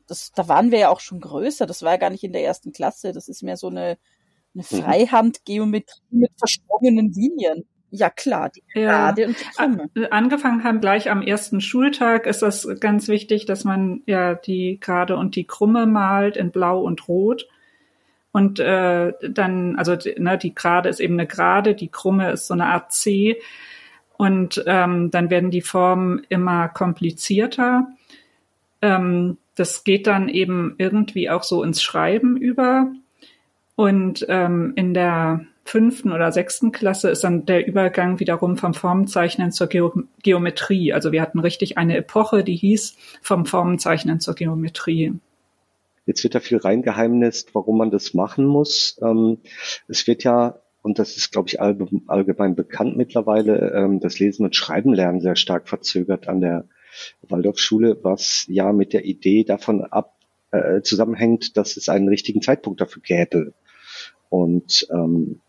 [0.08, 1.66] das, da waren wir ja auch schon größer.
[1.66, 3.12] Das war ja gar nicht in der ersten Klasse.
[3.12, 3.98] Das ist mehr so eine,
[4.54, 4.64] eine mhm.
[4.64, 7.68] Freihandgeometrie mit verschwungenen Linien.
[7.90, 9.28] Ja, klar, die Gerade ja.
[9.28, 10.12] und die Krumme.
[10.12, 15.16] Angefangen haben gleich am ersten Schultag ist das ganz wichtig, dass man ja die Gerade
[15.16, 17.48] und die Krumme malt in Blau und Rot.
[18.34, 22.54] Und äh, dann, also ne, die Gerade ist eben eine Gerade, die Krumme ist so
[22.54, 23.40] eine Art C.
[24.18, 27.88] Und ähm, dann werden die Formen immer komplizierter.
[28.82, 32.92] Ähm, das geht dann eben irgendwie auch so ins Schreiben über.
[33.76, 39.52] Und ähm, in der fünften oder sechsten Klasse ist dann der Übergang wiederum vom Formenzeichnen
[39.52, 39.94] zur Geo
[40.24, 40.94] Geometrie.
[40.94, 45.14] Also wir hatten richtig eine Epoche, die hieß vom Formenzeichnen zur Geometrie.
[46.06, 48.98] Jetzt wird da viel reingeheimnist, warum man das machen muss.
[49.02, 49.40] Ähm,
[49.90, 54.56] es wird ja, und das ist, glaube ich, allgemein bekannt mittlerweile, ähm, das Lesen und
[54.56, 56.66] Schreiben lernen sehr stark verzögert an der
[57.28, 60.16] Waldorfschule, was ja mit der Idee davon ab
[60.52, 63.54] äh, zusammenhängt, dass es einen richtigen Zeitpunkt dafür gäbe.
[64.30, 65.42] Und ähm,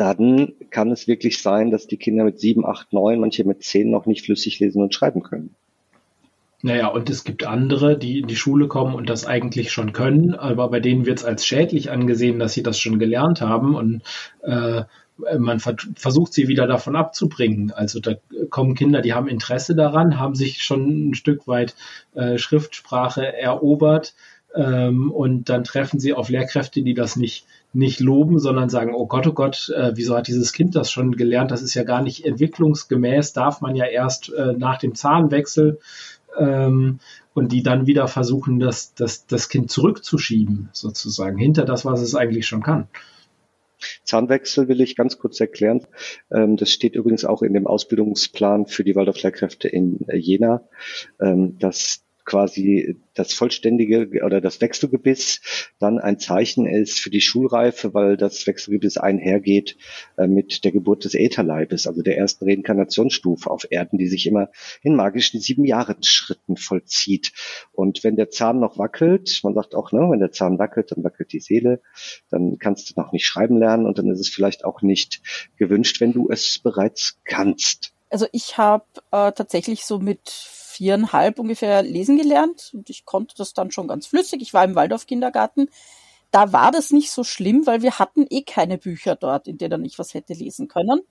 [0.00, 3.90] dann kann es wirklich sein, dass die Kinder mit sieben, acht, neun, manche mit zehn
[3.90, 5.54] noch nicht flüssig lesen und schreiben können.
[6.62, 10.34] Naja, und es gibt andere, die in die Schule kommen und das eigentlich schon können,
[10.34, 14.02] aber bei denen wird es als schädlich angesehen, dass sie das schon gelernt haben und
[14.42, 14.82] äh,
[15.38, 17.70] man ver versucht sie wieder davon abzubringen.
[17.70, 18.14] Also da
[18.48, 21.74] kommen Kinder, die haben Interesse daran, haben sich schon ein Stück weit
[22.14, 24.14] äh, Schriftsprache erobert
[24.54, 29.06] ähm, und dann treffen sie auf Lehrkräfte, die das nicht nicht loben, sondern sagen, oh
[29.06, 31.50] Gott, oh Gott, äh, wieso hat dieses Kind das schon gelernt?
[31.50, 35.78] Das ist ja gar nicht entwicklungsgemäß, darf man ja erst äh, nach dem Zahnwechsel
[36.38, 36.98] ähm,
[37.32, 42.14] und die dann wieder versuchen, das, das, das Kind zurückzuschieben, sozusagen, hinter das, was es
[42.14, 42.88] eigentlich schon kann.
[44.04, 45.86] Zahnwechsel will ich ganz kurz erklären.
[46.30, 50.62] Ähm, das steht übrigens auch in dem Ausbildungsplan für die Waldorflehrkräfte in Jena,
[51.20, 55.40] ähm, dass quasi das vollständige oder das Wechselgebiss
[55.80, 59.76] dann ein Zeichen ist für die Schulreife, weil das Wechselgebiss einhergeht
[60.16, 64.50] äh, mit der Geburt des Ätherleibes, also der ersten Reinkarnationsstufe auf Erden, die sich immer
[64.80, 67.32] in magischen sieben Jahresschritten vollzieht.
[67.72, 71.02] Und wenn der Zahn noch wackelt, man sagt auch, ne, wenn der Zahn wackelt, dann
[71.02, 71.80] wackelt die Seele,
[72.30, 75.20] dann kannst du noch nicht schreiben lernen und dann ist es vielleicht auch nicht
[75.56, 77.92] gewünscht, wenn du es bereits kannst.
[78.08, 80.20] Also ich habe äh, tatsächlich so mit
[80.80, 84.40] viereinhalb ungefähr lesen gelernt und ich konnte das dann schon ganz flüssig.
[84.40, 85.68] Ich war im Waldorf-Kindergarten.
[86.30, 89.84] Da war das nicht so schlimm, weil wir hatten eh keine Bücher dort, in denen
[89.84, 91.02] ich was hätte lesen können.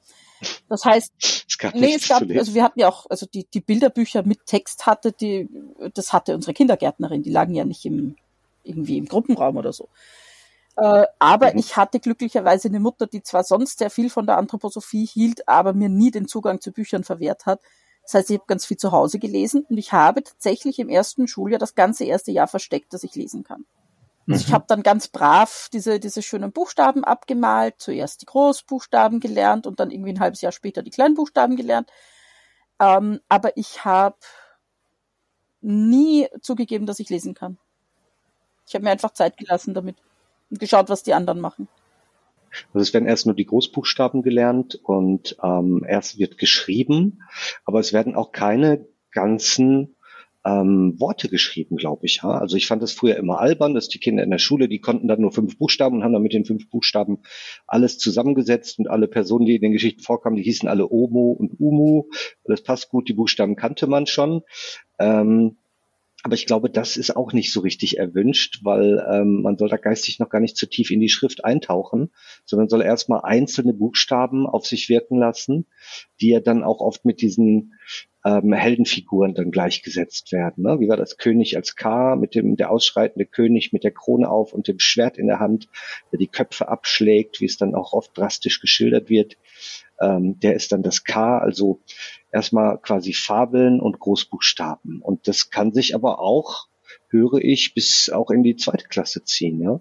[0.69, 1.13] Das heißt,
[1.47, 4.47] es gab nee, es gab, also wir hatten ja auch, also die, die Bilderbücher mit
[4.47, 5.47] Text hatte, die,
[5.93, 8.15] das hatte unsere Kindergärtnerin, die lagen ja nicht im,
[8.63, 9.87] irgendwie im Gruppenraum oder so.
[10.77, 11.59] Äh, aber mhm.
[11.59, 15.73] ich hatte glücklicherweise eine Mutter, die zwar sonst sehr viel von der Anthroposophie hielt, aber
[15.73, 17.61] mir nie den Zugang zu Büchern verwehrt hat.
[18.09, 21.27] Das heißt, ich habe ganz viel zu Hause gelesen und ich habe tatsächlich im ersten
[21.27, 23.65] Schuljahr das ganze erste Jahr versteckt, dass ich lesen kann.
[24.27, 24.53] Also ich mhm.
[24.53, 29.91] habe dann ganz brav diese, diese schönen Buchstaben abgemalt, zuerst die Großbuchstaben gelernt und dann
[29.91, 31.91] irgendwie ein halbes Jahr später die Kleinbuchstaben gelernt.
[32.79, 34.17] Ähm, aber ich habe
[35.61, 37.59] nie zugegeben, dass ich lesen kann.
[38.65, 39.97] Ich habe mir einfach Zeit gelassen damit
[40.49, 41.67] und geschaut, was die anderen machen.
[42.73, 47.19] Also es werden erst nur die Großbuchstaben gelernt und ähm, erst wird geschrieben,
[47.65, 49.95] aber es werden auch keine ganzen
[50.45, 52.21] ähm, Worte geschrieben, glaube ich.
[52.23, 52.31] Ja?
[52.31, 55.07] Also ich fand das früher immer albern, dass die Kinder in der Schule, die konnten
[55.07, 57.19] dann nur fünf Buchstaben und haben dann mit den fünf Buchstaben
[57.67, 61.59] alles zusammengesetzt und alle Personen, die in den Geschichten vorkamen, die hießen alle Omo und
[61.59, 62.05] Umu.
[62.45, 64.41] Das passt gut, die Buchstaben kannte man schon.
[64.97, 65.57] Ähm,
[66.23, 69.77] aber ich glaube, das ist auch nicht so richtig erwünscht, weil ähm, man soll da
[69.77, 72.11] geistig noch gar nicht zu tief in die Schrift eintauchen,
[72.45, 75.65] sondern soll erstmal einzelne Buchstaben auf sich wirken lassen,
[76.19, 77.73] die ja dann auch oft mit diesen
[78.25, 80.63] ähm, Heldenfiguren dann gleichgesetzt werden.
[80.63, 80.81] Ne?
[80.81, 84.51] Wie war das König als K mit dem der ausschreitende König mit der Krone auf
[84.51, 85.69] und dem Schwert in der Hand,
[86.11, 89.37] der die Köpfe abschlägt, wie es dann auch oft drastisch geschildert wird.
[90.01, 91.81] Ähm, der ist dann das K, also
[92.31, 95.01] erstmal quasi Fabeln und Großbuchstaben.
[95.01, 96.67] Und das kann sich aber auch,
[97.09, 99.79] höre ich, bis auch in die zweite Klasse ziehen, ja.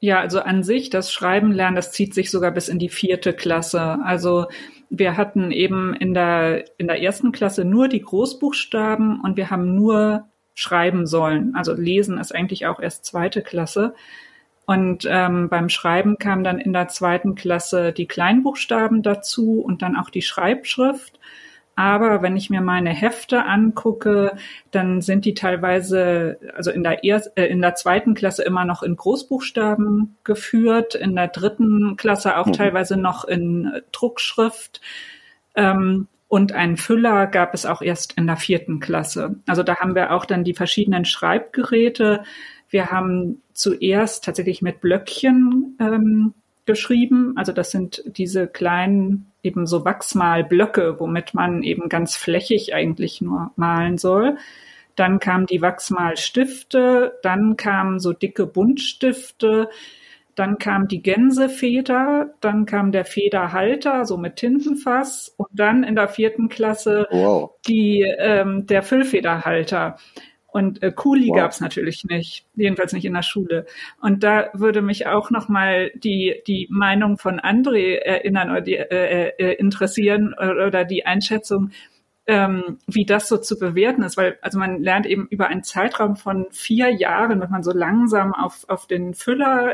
[0.00, 3.32] Ja, also an sich, das Schreiben lernen, das zieht sich sogar bis in die vierte
[3.32, 3.98] Klasse.
[4.02, 4.46] Also
[4.90, 9.76] wir hatten eben in der, in der ersten Klasse nur die Großbuchstaben und wir haben
[9.76, 11.54] nur schreiben sollen.
[11.54, 13.94] Also lesen ist eigentlich auch erst zweite Klasse.
[14.64, 19.96] Und ähm, beim Schreiben kam dann in der zweiten Klasse die Kleinbuchstaben dazu und dann
[19.96, 21.18] auch die Schreibschrift.
[21.74, 24.36] Aber wenn ich mir meine Hefte angucke,
[24.70, 28.82] dann sind die teilweise, also in der, erst, äh, in der zweiten Klasse immer noch
[28.82, 32.52] in Großbuchstaben geführt, in der dritten Klasse auch mhm.
[32.52, 34.80] teilweise noch in Druckschrift.
[35.54, 39.36] Ähm, und einen Füller gab es auch erst in der vierten Klasse.
[39.46, 42.22] Also da haben wir auch dann die verschiedenen Schreibgeräte.
[42.72, 46.32] Wir haben zuerst tatsächlich mit Blöckchen ähm,
[46.64, 47.34] geschrieben.
[47.36, 53.52] Also das sind diese kleinen eben so Wachsmalblöcke, womit man eben ganz flächig eigentlich nur
[53.56, 54.38] malen soll.
[54.96, 59.68] Dann kamen die Wachsmalstifte, dann kamen so dicke Buntstifte,
[60.34, 66.08] dann kam die Gänsefeder, dann kam der Federhalter, so mit Tintenfass und dann in der
[66.08, 67.50] vierten Klasse wow.
[67.68, 69.98] die, ähm, der Füllfederhalter.
[70.52, 71.36] Und äh, Kuli wow.
[71.36, 73.64] gab es natürlich nicht, jedenfalls nicht in der Schule.
[74.00, 79.32] Und da würde mich auch nochmal die, die Meinung von André erinnern oder die, äh,
[79.38, 81.70] äh, interessieren oder, die Einschätzung,
[82.26, 86.16] ähm, wie das so zu bewerten ist, weil also man lernt eben über einen Zeitraum
[86.16, 89.72] von vier Jahren, wird man so langsam auf, auf den Füller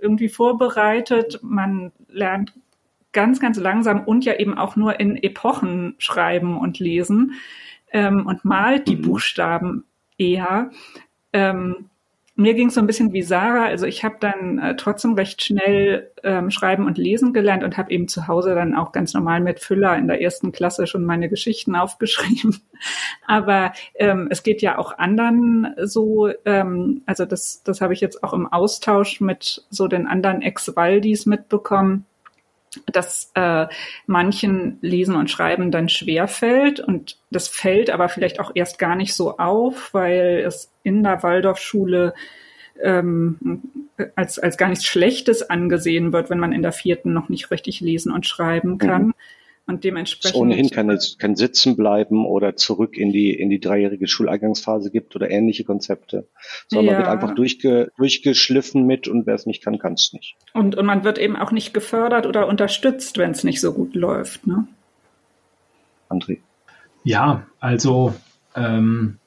[0.00, 1.38] irgendwie vorbereitet.
[1.42, 2.52] Man lernt
[3.12, 7.34] ganz, ganz langsam und ja eben auch nur in Epochen schreiben und lesen
[7.92, 9.02] ähm, und malt die mhm.
[9.02, 9.84] Buchstaben
[10.18, 10.70] eher.
[11.32, 11.90] Ähm,
[12.40, 13.66] mir ging es so ein bisschen wie Sarah.
[13.66, 17.90] Also ich habe dann äh, trotzdem recht schnell ähm, schreiben und lesen gelernt und habe
[17.90, 21.28] eben zu Hause dann auch ganz normal mit Füller in der ersten Klasse schon meine
[21.28, 22.60] Geschichten aufgeschrieben.
[23.26, 26.30] Aber ähm, es geht ja auch anderen so.
[26.44, 31.26] Ähm, also das, das habe ich jetzt auch im Austausch mit so den anderen Ex-Waldis
[31.26, 32.06] mitbekommen
[32.86, 33.66] dass äh,
[34.06, 38.96] manchen Lesen und Schreiben dann schwer fällt und das fällt aber vielleicht auch erst gar
[38.96, 42.14] nicht so auf, weil es in der Waldorfschule
[42.82, 43.60] ähm,
[44.14, 47.80] als, als gar nichts Schlechtes angesehen wird, wenn man in der vierten noch nicht richtig
[47.80, 49.06] lesen und schreiben kann.
[49.06, 49.14] Mhm.
[49.68, 50.34] Und dementsprechend.
[50.34, 55.14] Es ohnehin keine, kein Sitzen bleiben oder zurück in die, in die dreijährige Schuleingangsphase gibt
[55.14, 56.26] oder ähnliche Konzepte.
[56.68, 56.98] Sondern ja.
[57.00, 60.36] wird einfach durchge, durchgeschliffen mit und wer es nicht kann, kann es nicht.
[60.54, 63.94] Und, und man wird eben auch nicht gefördert oder unterstützt, wenn es nicht so gut
[63.94, 64.66] läuft, ne?
[66.08, 66.38] André.
[67.04, 68.14] Ja, also
[68.56, 69.18] ähm,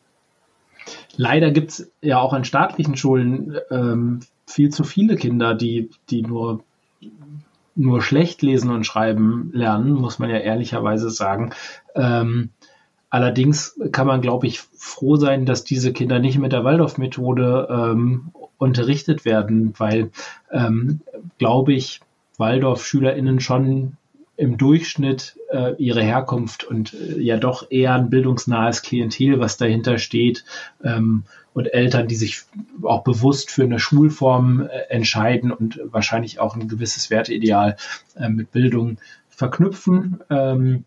[1.18, 6.24] leider gibt es ja auch an staatlichen Schulen ähm, viel zu viele Kinder, die, die
[6.24, 6.64] nur
[7.76, 11.52] nur schlecht lesen und schreiben lernen, muss man ja ehrlicherweise sagen.
[11.96, 12.50] Ähm,
[13.10, 18.32] allerdings kann man, glaube ich, froh sein, dass diese Kinder nicht mit der Waldorf-Methode ähm,
[18.58, 20.12] unterrichtet werden, weil,
[20.52, 21.02] ähm,
[21.38, 22.02] glaube ich,
[22.38, 23.98] Waldorf-SchülerInnen schon
[24.42, 30.00] im Durchschnitt äh, ihre Herkunft und äh, ja doch eher ein bildungsnahes Klientel, was dahinter
[30.00, 30.46] steht,
[30.84, 32.42] ähm, und Eltern, die sich
[32.82, 37.78] auch bewusst für eine Schulform äh, entscheiden und wahrscheinlich auch ein gewisses Werteideal
[38.16, 38.98] äh, mit Bildung
[39.30, 40.22] verknüpfen.
[40.32, 40.86] Ähm,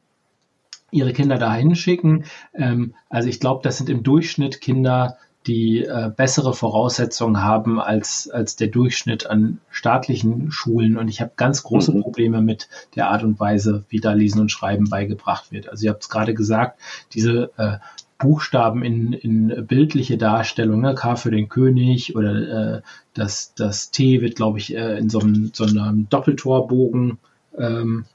[0.91, 2.25] ihre Kinder dahin schicken.
[2.55, 5.17] Ähm, also ich glaube, das sind im Durchschnitt Kinder,
[5.47, 10.97] die äh, bessere Voraussetzungen haben als, als der Durchschnitt an staatlichen Schulen.
[10.97, 12.03] Und ich habe ganz große mhm.
[12.03, 15.69] Probleme mit der Art und Weise, wie da Lesen und Schreiben beigebracht wird.
[15.69, 16.81] Also ihr habt es gerade gesagt,
[17.13, 17.77] diese äh,
[18.19, 20.95] Buchstaben in, in bildliche Darstellung, ne?
[20.95, 22.83] K für den König oder äh,
[23.13, 27.19] das, das T wird, glaube ich, äh, in so einem, so einem Doppeltorbogen
[27.59, 28.07] ähm,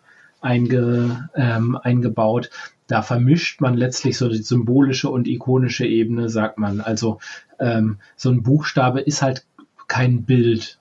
[0.42, 2.50] einge, ähm, eingebaut.
[2.90, 6.82] Da vermischt man letztlich so die symbolische und ikonische Ebene, sagt man.
[6.82, 7.20] Also
[7.60, 9.46] ähm, so ein Buchstabe ist halt
[9.88, 10.80] kein Bild,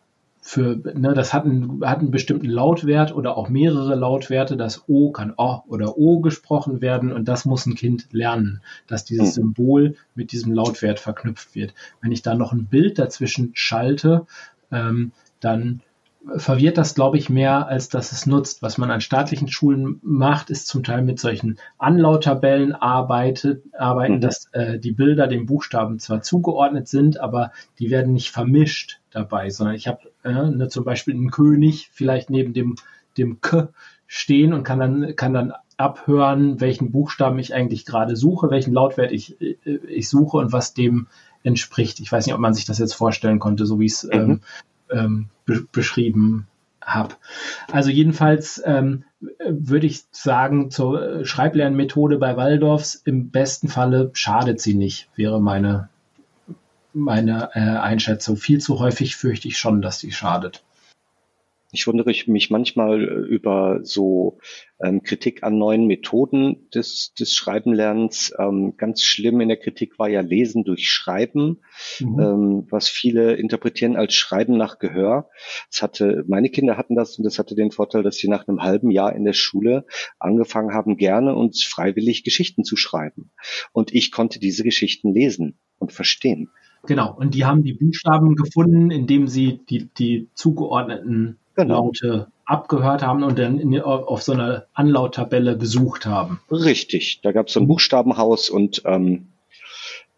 [0.49, 4.57] für, ne, das hat einen, hat einen bestimmten Lautwert oder auch mehrere Lautwerte.
[4.57, 9.05] Das O kann O oder O gesprochen werden und das muss ein Kind lernen, dass
[9.05, 9.43] dieses hm.
[9.43, 11.75] Symbol mit diesem Lautwert verknüpft wird.
[12.01, 14.27] Wenn ich da noch ein Bild dazwischen schalte,
[14.73, 15.83] ähm, dann
[16.37, 18.63] verwirrt das, glaube ich, mehr, als dass es nutzt.
[18.63, 24.21] Was man an staatlichen Schulen macht, ist zum Teil mit solchen Anlauttabellen arbeitet, arbeiten, mhm.
[24.21, 29.51] dass äh, die Bilder den Buchstaben zwar zugeordnet sind, aber die werden nicht vermischt dabei,
[29.51, 32.77] sondern ich habe äh, ne, zum Beispiel einen König vielleicht neben dem,
[33.17, 33.69] dem K
[34.07, 39.13] stehen und kann dann, kann dann abhören, welchen Buchstaben ich eigentlich gerade suche, welchen Lautwert
[39.13, 39.57] ich, äh,
[39.89, 41.07] ich suche und was dem
[41.43, 42.01] entspricht.
[42.01, 44.13] Ich weiß nicht, ob man sich das jetzt vorstellen konnte, so wie es mhm.
[44.13, 44.41] ähm,
[44.91, 46.47] ähm, be beschrieben
[46.83, 47.15] habe.
[47.71, 49.05] Also jedenfalls ähm,
[49.47, 55.89] würde ich sagen, zur Schreiblernmethode bei Waldorfs im besten Falle schadet sie nicht, wäre meine,
[56.93, 58.37] meine äh, Einschätzung.
[58.37, 60.63] Viel zu häufig fürchte ich schon, dass sie schadet.
[61.71, 64.39] Ich wundere mich manchmal über so
[64.81, 68.33] ähm, Kritik an neuen Methoden des, des Schreibenlernens.
[68.39, 71.61] Ähm, ganz schlimm in der Kritik war ja Lesen durch Schreiben,
[72.01, 72.21] mhm.
[72.21, 75.29] ähm, was viele interpretieren als Schreiben nach Gehör.
[75.71, 78.63] Das hatte, meine Kinder hatten das und das hatte den Vorteil, dass sie nach einem
[78.63, 79.85] halben Jahr in der Schule
[80.19, 83.31] angefangen haben, gerne und freiwillig Geschichten zu schreiben.
[83.73, 86.51] Und ich konnte diese Geschichten lesen und verstehen.
[86.87, 91.85] Genau, und die haben die Buchstaben gefunden, indem sie die, die zugeordneten genau.
[91.87, 96.41] Laute abgehört haben und dann in, auf so einer Anlauttabelle gesucht haben.
[96.51, 99.29] Richtig, da gab es so ein Buchstabenhaus und ähm,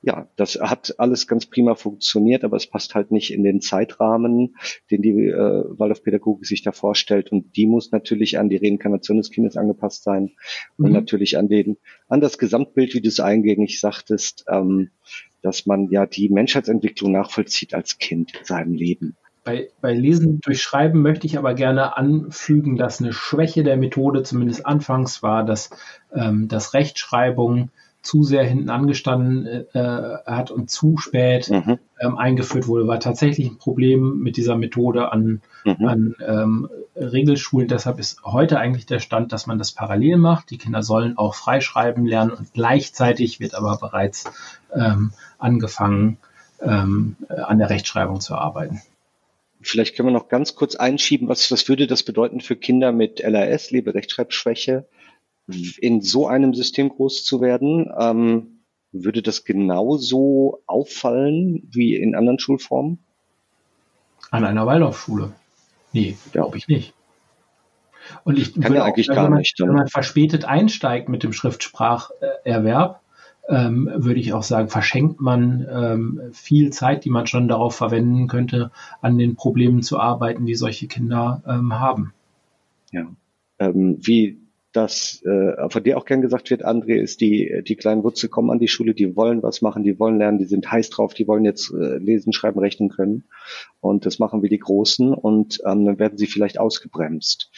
[0.03, 4.57] ja, das hat alles ganz prima funktioniert, aber es passt halt nicht in den Zeitrahmen,
[4.91, 7.31] den die äh, Waldorfpädagogik sich da vorstellt.
[7.33, 10.31] Und die muss natürlich an die Reinkarnation des Kindes angepasst sein
[10.79, 10.87] mhm.
[10.87, 11.77] und natürlich an den,
[12.09, 14.91] an das Gesamtbild, wie du es eingängig sagtest, ähm,
[15.43, 19.17] dass man ja die Menschheitsentwicklung nachvollzieht als Kind in seinem Leben.
[19.43, 24.23] Bei, bei Lesen durch Schreiben möchte ich aber gerne anfügen, dass eine Schwäche der Methode
[24.23, 25.71] zumindest anfangs war, dass,
[26.15, 27.71] ähm, dass Rechtschreibung
[28.03, 31.79] zu sehr hinten angestanden äh, hat und zu spät mhm.
[32.01, 35.87] ähm, eingeführt wurde, war tatsächlich ein Problem mit dieser Methode an, mhm.
[35.87, 37.69] an ähm, Regelschulen.
[37.69, 40.51] Deshalb ist heute eigentlich der Stand, dass man das parallel macht.
[40.51, 44.25] Die Kinder sollen auch freischreiben lernen und gleichzeitig wird aber bereits
[44.75, 46.17] ähm, angefangen,
[46.63, 48.81] ähm, an der Rechtschreibung zu arbeiten.
[49.63, 53.21] Vielleicht können wir noch ganz kurz einschieben, was, was würde das bedeuten für Kinder mit
[53.21, 54.87] LAS, Leberechtschreibschwäche?
[55.79, 58.61] in so einem System groß zu werden, ähm,
[58.93, 62.99] würde das genauso auffallen wie in anderen Schulformen?
[64.31, 65.33] An einer Waldorfschule?
[65.93, 66.95] Nee, glaube ich nicht.
[68.25, 69.61] Und ich Kann ja eigentlich auch, gar wenn man, nicht.
[69.61, 73.00] Wenn man verspätet einsteigt mit dem Schriftspracherwerb,
[73.51, 78.29] ähm, würde ich auch sagen, verschenkt man ähm, viel Zeit, die man schon darauf verwenden
[78.29, 78.71] könnte,
[79.03, 82.15] an den Problemen zu arbeiten, die solche Kinder ähm, haben.
[82.93, 83.07] Ja.
[83.59, 84.39] Ähm, wie
[84.73, 88.51] dass äh, von dir auch gern gesagt wird, André, ist die, die kleinen Wutze kommen
[88.51, 91.27] an die Schule, die wollen was machen, die wollen lernen, die sind heiß drauf, die
[91.27, 93.25] wollen jetzt äh, lesen, schreiben, rechnen können.
[93.81, 97.51] Und das machen wir die Großen und ähm, dann werden sie vielleicht ausgebremst.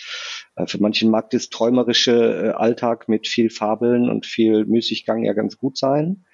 [0.54, 5.32] Äh, für manchen mag das träumerische äh, Alltag mit viel Fabeln und viel Müßiggang ja
[5.32, 6.24] ganz gut sein.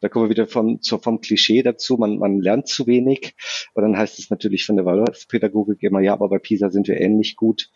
[0.00, 3.34] Da kommen wir wieder vom, vom Klischee dazu, man, man lernt zu wenig.
[3.74, 7.00] Und dann heißt es natürlich von der Waldorfpädagogik immer, ja, aber bei PISA sind wir
[7.00, 7.70] ähnlich gut.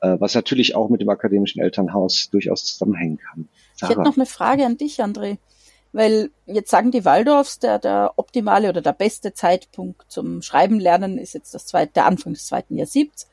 [0.00, 3.48] Äh, was natürlich auch mit dem akademischen Elternhaus durchaus zusammenhängen kann.
[3.74, 3.92] Sarah.
[3.92, 5.38] Ich hätte noch eine Frage an dich, André.
[5.94, 11.18] Weil jetzt sagen die Waldorfs, der, der optimale oder der beste Zeitpunkt zum Schreiben lernen
[11.18, 13.28] ist jetzt das zweite, der Anfang des zweiten Jahrsiebts.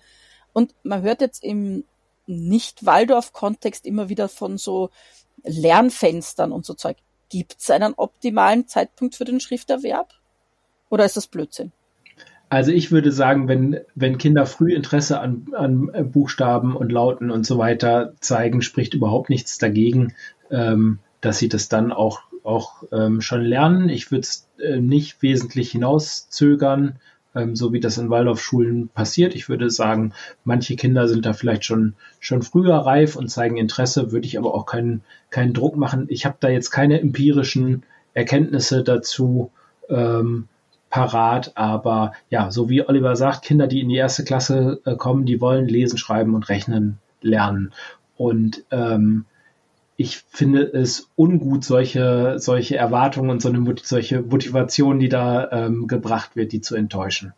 [0.51, 1.85] Und man hört jetzt im
[2.29, 4.89] nicht-Waldorf-Kontext immer wieder von so
[5.43, 6.97] Lernfenstern und so Zeug.
[7.29, 10.13] Gibt es einen optimalen Zeitpunkt für den Schrifterwerb?
[10.89, 11.71] Oder ist das Blödsinn?
[12.49, 17.45] Also ich würde sagen, wenn, wenn Kinder früh Interesse an, an Buchstaben und Lauten und
[17.45, 20.15] so weiter zeigen, spricht überhaupt nichts dagegen,
[20.49, 23.89] ähm, dass sie das dann auch, auch ähm, schon lernen.
[23.89, 26.99] Ich würde es äh, nicht wesentlich hinauszögern,
[27.35, 29.35] ähm, so wie das in Waldorfschulen passiert.
[29.35, 30.13] Ich würde sagen,
[30.43, 34.53] manche Kinder sind da vielleicht schon, schon früher reif und zeigen Interesse, würde ich aber
[34.53, 36.05] auch keinen, keinen Druck machen.
[36.09, 39.51] Ich habe da jetzt keine empirischen Erkenntnisse dazu
[39.89, 40.47] ähm,
[40.89, 45.25] parat, aber ja, so wie Oliver sagt, Kinder, die in die erste Klasse äh, kommen,
[45.25, 47.71] die wollen lesen, schreiben und rechnen lernen.
[48.17, 49.25] Und ähm,
[49.99, 55.87] ich finde es ungut, solche, solche Erwartungen und so eine, solche Motivation, die da ähm,
[55.87, 57.33] gebracht wird, die zu enttäuschen.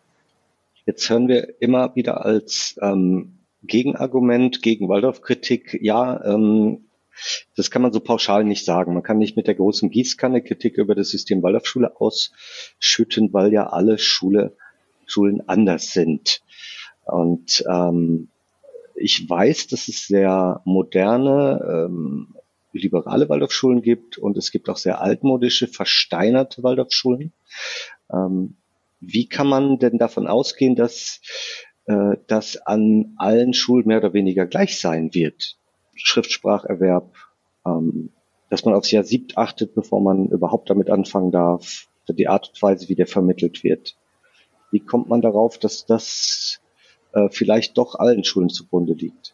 [0.86, 6.86] Jetzt hören wir immer wieder als ähm, Gegenargument gegen Waldorf-Kritik, ja, ähm,
[7.56, 8.94] das kann man so pauschal nicht sagen.
[8.94, 13.72] Man kann nicht mit der großen Gießkanne Kritik über das System Waldorfschule ausschütten, weil ja
[13.72, 14.56] alle Schule,
[15.08, 16.44] Schulen anders sind.
[17.06, 18.28] Und ähm,
[18.94, 22.36] ich weiß, dass es sehr moderne, ähm,
[22.80, 27.34] liberale Waldorfschulen gibt und es gibt auch sehr altmodische, versteinerte Waldorfschulen.
[28.12, 28.56] Ähm,
[29.00, 31.22] wie kann man denn davon ausgehen, dass
[31.86, 35.58] äh, das an allen Schulen mehr oder weniger gleich sein wird?
[35.96, 37.14] Schriftspracherwerb,
[37.66, 38.12] ähm,
[38.50, 42.62] dass man aufs Jahr siebt achtet, bevor man überhaupt damit anfangen darf, die Art und
[42.62, 43.96] Weise, wie der vermittelt wird.
[44.72, 46.62] Wie kommt man darauf, dass das
[47.14, 49.34] äh, vielleicht doch allen Schulen zugrunde liegt?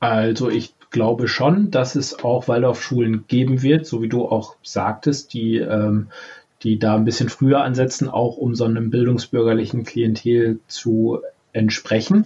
[0.00, 5.32] Also ich glaube schon, dass es auch Waldorfschulen geben wird, so wie du auch sagtest,
[5.34, 6.08] die, ähm,
[6.62, 11.20] die da ein bisschen früher ansetzen, auch um so einem bildungsbürgerlichen Klientel zu
[11.52, 12.24] entsprechen.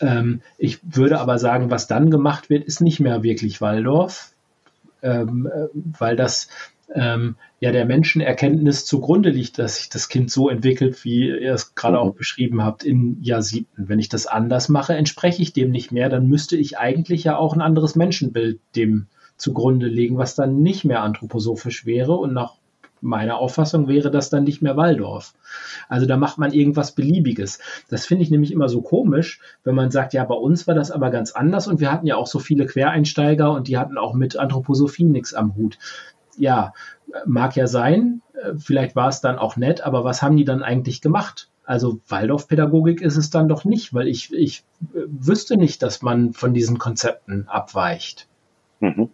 [0.00, 4.32] Ähm, ich würde aber sagen, was dann gemacht wird, ist nicht mehr wirklich Waldorf,
[5.02, 6.48] ähm, äh, weil das
[6.94, 11.74] ähm, ja der Menschenerkenntnis zugrunde liegt, dass sich das Kind so entwickelt, wie ihr es
[11.74, 13.88] gerade auch beschrieben habt, in Jahr siebten.
[13.88, 17.36] Wenn ich das anders mache, entspreche ich dem nicht mehr, dann müsste ich eigentlich ja
[17.36, 22.54] auch ein anderes Menschenbild dem zugrunde legen, was dann nicht mehr anthroposophisch wäre und nach
[23.00, 25.34] meiner Auffassung wäre das dann nicht mehr Waldorf.
[25.88, 27.60] Also da macht man irgendwas Beliebiges.
[27.88, 30.90] Das finde ich nämlich immer so komisch, wenn man sagt, ja, bei uns war das
[30.90, 34.14] aber ganz anders und wir hatten ja auch so viele Quereinsteiger und die hatten auch
[34.14, 35.78] mit Anthroposophie nichts am Hut
[36.38, 36.72] ja,
[37.26, 40.62] mag ja sein, äh, vielleicht war es dann auch nett, aber was haben die dann
[40.62, 41.48] eigentlich gemacht?
[41.64, 44.64] Also Waldorfpädagogik ist es dann doch nicht, weil ich, ich
[44.94, 48.26] äh, wüsste nicht, dass man von diesen Konzepten abweicht.
[48.80, 49.10] Mhm.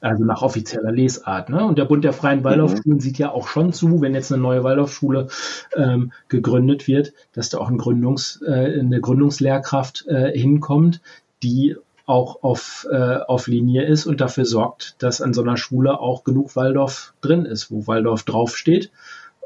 [0.00, 1.50] also nach offizieller Lesart.
[1.50, 1.62] Ne?
[1.62, 3.00] Und der Bund der Freien Waldorfschulen mhm.
[3.00, 5.28] sieht ja auch schon zu, wenn jetzt eine neue Waldorfschule
[5.76, 11.02] ähm, gegründet wird, dass da auch ein Gründungs, äh, eine Gründungslehrkraft äh, hinkommt,
[11.42, 11.76] die
[12.08, 16.24] auch auf, äh, auf Linie ist und dafür sorgt, dass an so einer Schule auch
[16.24, 18.90] genug Waldorf drin ist, wo Waldorf draufsteht.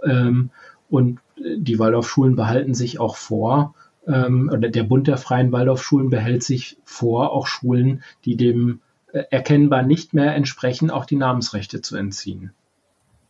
[0.04, 0.50] Ähm,
[0.88, 3.74] und die Waldorfschulen behalten sich auch vor,
[4.06, 8.80] ähm, oder der Bund der freien Waldorfschulen behält sich vor, auch Schulen, die dem
[9.12, 12.52] äh, erkennbar nicht mehr entsprechen, auch die Namensrechte zu entziehen.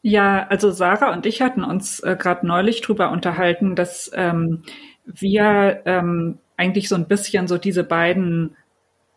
[0.02, 4.62] Ja, also Sarah und ich hatten uns äh, gerade neulich drüber unterhalten, dass ähm,
[5.06, 8.56] wir ähm, eigentlich so ein bisschen so diese beiden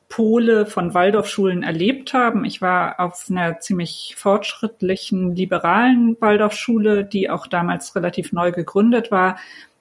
[0.10, 2.46] Pole von Waldorfschulen erlebt haben.
[2.46, 9.38] Ich war auf einer ziemlich fortschrittlichen, liberalen Waldorfschule, die auch damals relativ neu gegründet war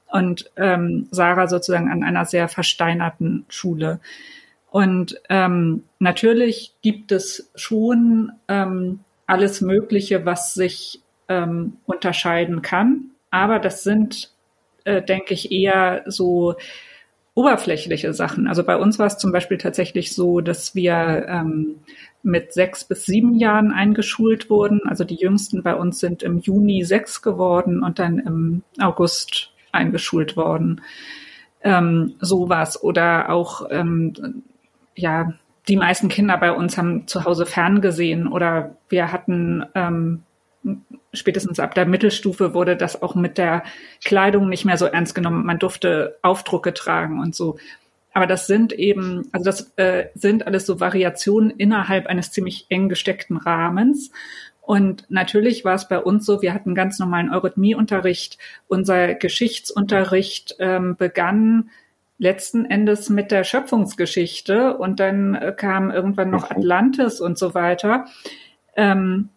[0.07, 4.01] und ähm, Sarah sozusagen an einer sehr versteinerten Schule.
[4.71, 13.11] Und ähm, natürlich gibt es schon ähm, alles Mögliche, was sich ähm, unterscheiden kann.
[13.31, 14.31] Aber das sind,
[14.85, 16.55] äh, denke ich, eher so
[17.35, 18.47] oberflächliche Sachen.
[18.47, 21.77] Also bei uns war es zum Beispiel tatsächlich so, dass wir ähm,
[22.23, 24.81] mit sechs bis sieben Jahren eingeschult wurden.
[24.87, 30.37] Also die jüngsten bei uns sind im Juni sechs geworden und dann im August eingeschult
[30.37, 30.81] worden.
[31.63, 32.83] Ähm, sowas.
[32.83, 34.43] Oder auch ähm,
[34.95, 35.33] ja,
[35.69, 40.23] die meisten Kinder bei uns haben zu Hause ferngesehen oder wir hatten ähm,
[41.15, 43.65] spätestens ab der Mittelstufe wurde das auch mit der
[44.05, 45.47] Kleidung nicht mehr so ernst genommen.
[45.47, 47.57] Man durfte Aufdrucke tragen und so.
[48.13, 52.89] Aber das sind eben, also das äh, sind alles so Variationen innerhalb eines ziemlich eng
[52.89, 54.13] gesteckten Rahmens.
[54.61, 58.39] Und natürlich war es bei uns so, wir hatten ganz normalen Eurythmieunterricht.
[58.69, 61.71] Unser Geschichtsunterricht ähm, begann
[62.19, 66.57] letzten Endes mit der Schöpfungsgeschichte und dann äh, kam irgendwann noch mhm.
[66.57, 68.07] Atlantis und so weiter.
[68.77, 69.31] Ähm,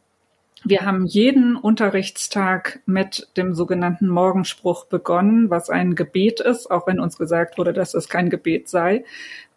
[0.70, 7.00] wir haben jeden Unterrichtstag mit dem sogenannten Morgenspruch begonnen, was ein Gebet ist, auch wenn
[7.00, 9.04] uns gesagt wurde, dass es kein Gebet sei.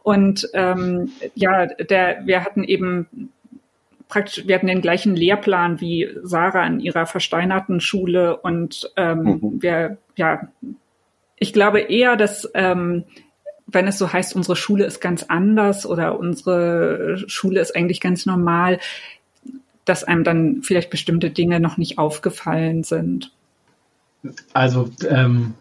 [0.03, 3.31] Und ähm, ja, der, wir hatten eben
[4.09, 9.63] praktisch, wir hatten den gleichen Lehrplan wie Sarah in ihrer versteinerten Schule und ähm, mhm.
[9.63, 10.49] wir, ja,
[11.37, 13.05] ich glaube eher, dass ähm,
[13.67, 18.27] wenn es so heißt, unsere Schule ist ganz anders oder unsere Schule ist eigentlich ganz
[18.27, 18.79] normal,
[19.91, 23.33] dass einem dann vielleicht bestimmte Dinge noch nicht aufgefallen sind.
[24.53, 25.55] Also ähm,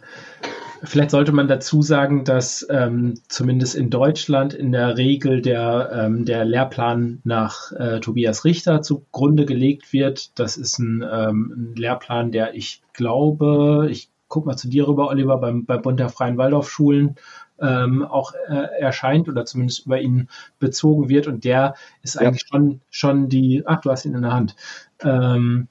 [0.84, 6.26] vielleicht sollte man dazu sagen, dass ähm, zumindest in Deutschland in der Regel der, ähm,
[6.26, 10.38] der Lehrplan nach äh, Tobias Richter zugrunde gelegt wird.
[10.38, 15.08] Das ist ein, ähm, ein Lehrplan, der ich glaube, ich guck mal zu dir rüber,
[15.08, 17.16] Oliver, beim, beim Bund der Freien Waldorfschulen
[17.62, 20.30] ähm, auch äh, erscheint oder zumindest über ihn
[20.60, 21.28] bezogen wird.
[21.28, 22.22] Und der ist ja.
[22.22, 24.56] eigentlich schon, schon die, ach, du hast ihn in der Hand.
[25.02, 25.68] Ähm,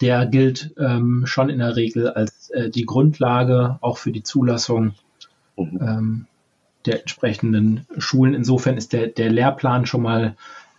[0.00, 4.94] der gilt ähm, schon in der Regel als äh, die Grundlage auch für die Zulassung
[5.56, 5.78] mhm.
[5.80, 6.26] ähm,
[6.86, 8.34] der entsprechenden Schulen.
[8.34, 10.36] Insofern ist der, der Lehrplan schon mal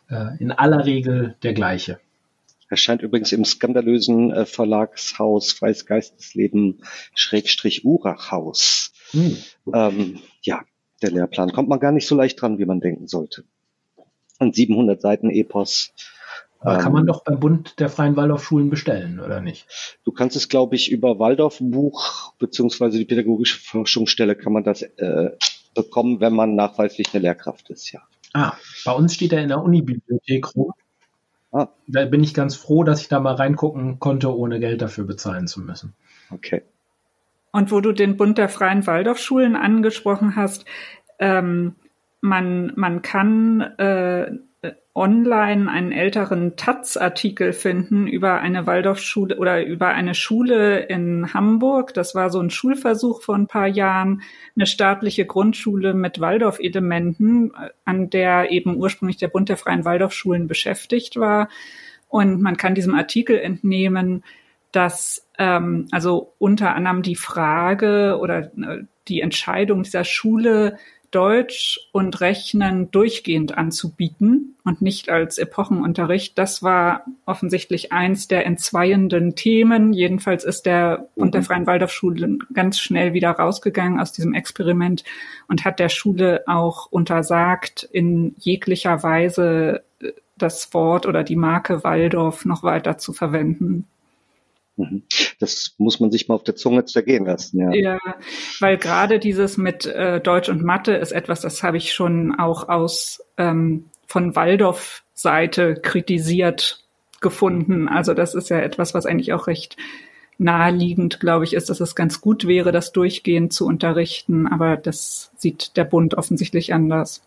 [0.10, 2.00] äh, in aller Regel der gleiche.
[2.70, 6.82] Erscheint übrigens im skandalösen äh, Verlagshaus Freies Geistesleben
[7.14, 8.92] Schrägstrich Urachhaus.
[9.12, 9.38] Hm.
[9.74, 10.62] Ähm, ja,
[11.02, 13.44] der Lehrplan kommt man gar nicht so leicht dran, wie man denken sollte.
[14.40, 15.94] Ein 700 Seiten Epos.
[16.60, 19.68] Aber kann man ähm, doch beim Bund der Freien Waldorfschulen bestellen, oder nicht?
[20.04, 25.32] Du kannst es, glaube ich, über Waldorfbuch beziehungsweise die pädagogische Forschungsstelle kann man das äh,
[25.76, 28.02] bekommen, wenn man nachweislich eine Lehrkraft ist, ja.
[28.34, 28.54] Ah,
[28.84, 30.74] bei uns steht er in der Unibibliothek rum.
[31.52, 31.70] Ah.
[31.88, 35.48] Da bin ich ganz froh, dass ich da mal reingucken konnte, ohne Geld dafür bezahlen
[35.48, 35.94] zu müssen.
[36.32, 36.64] Okay.
[37.56, 40.66] Und wo du den Bund der Freien Waldorfschulen angesprochen hast,
[41.20, 41.78] ähm,
[42.20, 44.30] man, man kann äh,
[44.94, 51.94] online einen älteren Taz-Artikel finden über eine Waldorfschule oder über eine Schule in Hamburg.
[51.94, 54.22] Das war so ein Schulversuch vor ein paar Jahren,
[54.58, 57.54] eine staatliche Grundschule mit Waldorf-Elementen,
[57.86, 61.48] an der eben ursprünglich der Bund der Freien Waldorfschulen beschäftigt war.
[62.10, 64.26] Und man kann diesem Artikel entnehmen,
[64.74, 70.78] dass ähm, also unter anderem die Frage oder äh, die Entscheidung dieser Schule
[71.16, 76.38] Deutsch und Rechnen durchgehend anzubieten und nicht als Epochenunterricht.
[76.38, 79.94] Das war offensichtlich eins der entzweienden Themen.
[79.94, 81.24] Jedenfalls ist der mhm.
[81.24, 85.06] und der Freien Waldorfschule ganz schnell wieder rausgegangen aus diesem Experiment
[85.48, 91.86] und hat der Schule auch untersagt, in jeglicher Weise äh, das Wort oder die Marke
[91.86, 93.88] Waldorf noch weiter zu verwenden.
[94.78, 95.04] Mhm.
[95.40, 97.60] Das muss man sich mal auf der Zunge zergehen lassen.
[97.60, 98.00] Ja, ja
[98.60, 102.68] weil gerade dieses mit äh, Deutsch und Mathe ist etwas, das habe ich schon auch
[102.68, 106.84] aus ähm, von Waldorf Seite kritisiert
[107.22, 107.88] gefunden.
[107.88, 109.78] Also das ist ja etwas, was eigentlich auch recht
[110.38, 114.48] naheliegend, glaube ich, ist, dass es ganz gut wäre, das durchgehend zu unterrichten.
[114.48, 117.24] Aber das sieht der Bund offensichtlich anders.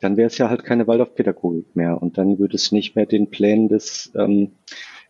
[0.00, 3.30] Dann wäre es ja halt keine Waldorfpädagogik mehr und dann würde es nicht mehr den
[3.30, 4.52] Plänen des ähm,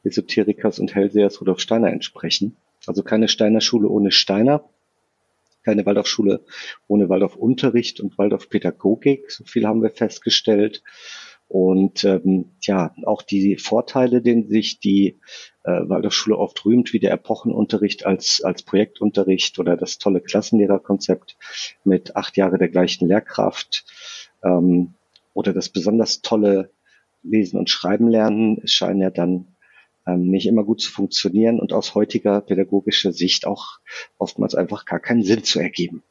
[0.04, 2.56] Esoterikers und Hellsehers Rudolf Steiner entsprechen.
[2.86, 4.64] Also keine Steiner Schule ohne Steiner,
[5.62, 6.40] keine Waldorfschule
[6.88, 9.30] ohne Waldorfunterricht und Waldorfpädagogik.
[9.30, 10.82] So viel haben wir festgestellt.
[11.48, 15.20] Und ähm, ja, auch die Vorteile, denen sich die
[15.64, 21.36] äh, Waldorfschule oft rühmt, wie der Epochenunterricht als, als Projektunterricht oder das tolle Klassenlehrerkonzept
[21.84, 23.84] mit acht Jahre der gleichen Lehrkraft
[24.42, 24.94] ähm,
[25.34, 26.70] oder das besonders tolle
[27.22, 29.51] Lesen und Schreiben lernen, scheinen ja dann
[30.06, 33.78] nicht immer gut zu funktionieren und aus heutiger pädagogischer Sicht auch
[34.18, 36.02] oftmals einfach gar keinen Sinn zu ergeben.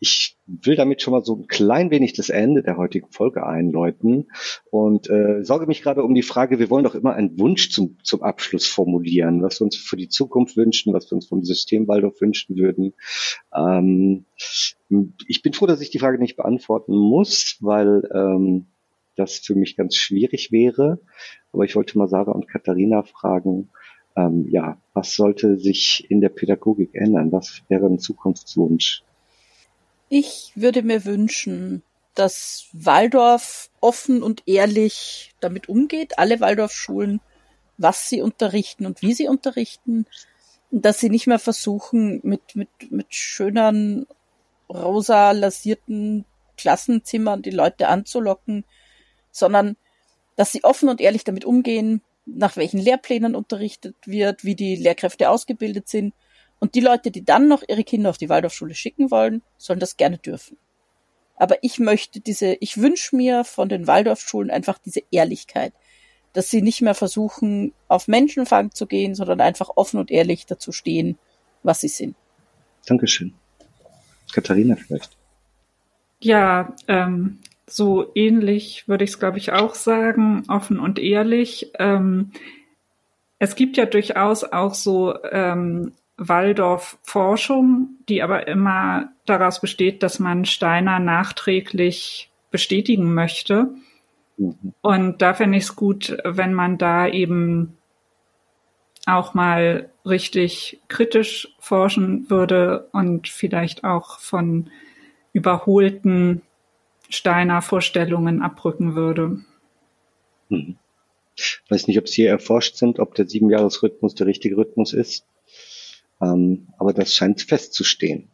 [0.00, 4.30] Ich will damit schon mal so ein klein wenig das Ende der heutigen Folge einläuten
[4.70, 7.98] und äh, sorge mich gerade um die Frage, wir wollen doch immer einen Wunsch zum,
[8.04, 11.88] zum Abschluss formulieren, was wir uns für die Zukunft wünschen, was wir uns vom System
[11.88, 12.94] Waldorf wünschen würden.
[13.52, 14.24] Ähm,
[15.26, 18.66] ich bin froh, dass ich die Frage nicht beantworten muss, weil ähm,
[19.18, 21.00] das für mich ganz schwierig wäre.
[21.52, 23.70] Aber ich wollte mal Sarah und Katharina fragen,
[24.16, 27.32] ähm, ja, was sollte sich in der Pädagogik ändern?
[27.32, 29.02] Was wäre ein Zukunftswunsch?
[30.08, 31.82] Ich würde mir wünschen,
[32.14, 37.20] dass Waldorf offen und ehrlich damit umgeht, alle Waldorfschulen,
[37.76, 40.06] was sie unterrichten und wie sie unterrichten,
[40.70, 44.06] dass sie nicht mehr versuchen, mit, mit, mit schönen,
[44.68, 46.24] rosa lasierten
[46.56, 48.64] Klassenzimmern die Leute anzulocken,
[49.30, 49.76] sondern
[50.38, 55.30] dass sie offen und ehrlich damit umgehen, nach welchen Lehrplänen unterrichtet wird, wie die Lehrkräfte
[55.30, 56.14] ausgebildet sind.
[56.60, 59.96] Und die Leute, die dann noch ihre Kinder auf die Waldorfschule schicken wollen, sollen das
[59.96, 60.56] gerne dürfen.
[61.34, 65.72] Aber ich möchte diese, ich wünsche mir von den Waldorfschulen einfach diese Ehrlichkeit,
[66.34, 70.70] dass sie nicht mehr versuchen, auf Menschenfang zu gehen, sondern einfach offen und ehrlich dazu
[70.70, 71.18] stehen,
[71.64, 72.14] was sie sind.
[72.86, 73.34] Dankeschön.
[74.32, 75.16] Katharina vielleicht.
[76.20, 81.72] Ja, ähm, so ähnlich würde ich es, glaube ich, auch sagen, offen und ehrlich.
[81.78, 82.32] Ähm,
[83.38, 90.44] es gibt ja durchaus auch so ähm, Waldorf-Forschung, die aber immer daraus besteht, dass man
[90.44, 93.70] Steiner nachträglich bestätigen möchte.
[94.36, 94.74] Mhm.
[94.80, 97.78] Und da fände ich es gut, wenn man da eben
[99.06, 104.70] auch mal richtig kritisch forschen würde und vielleicht auch von
[105.32, 106.42] überholten
[107.08, 109.40] Steiner Vorstellungen abrücken würde.
[110.48, 110.76] Hm.
[111.36, 115.24] Ich weiß nicht, ob Sie erforscht sind, ob der Siebenjahresrhythmus der richtige Rhythmus ist.
[116.20, 118.28] Ähm, aber das scheint festzustehen.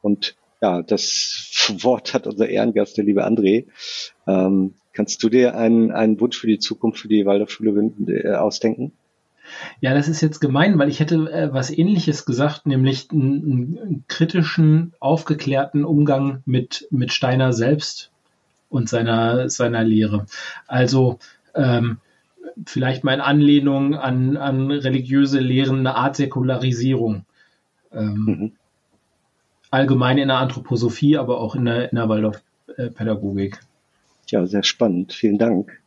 [0.00, 3.66] Und ja, das Wort hat unser Ehrengast, der liebe André.
[4.26, 8.92] Ähm, kannst du dir einen, einen Wunsch für die Zukunft für die Waldorfschule äh, ausdenken?
[9.80, 14.92] Ja, das ist jetzt gemein, weil ich hätte äh, was ähnliches gesagt, nämlich einen, kritischen,
[15.00, 18.10] aufgeklärten Umgang mit, mit Steiner selbst
[18.68, 20.26] und seiner, seiner Lehre.
[20.66, 21.18] Also
[21.54, 21.98] ähm,
[22.66, 27.24] vielleicht mal in Anlehnung an, an religiöse Lehren eine Art Säkularisierung.
[27.92, 28.52] Ähm, mhm.
[29.70, 33.60] Allgemein in der Anthroposophie, aber auch in der, in der Waldorfpädagogik.
[34.28, 35.12] Ja, sehr spannend.
[35.12, 35.80] Vielen Dank.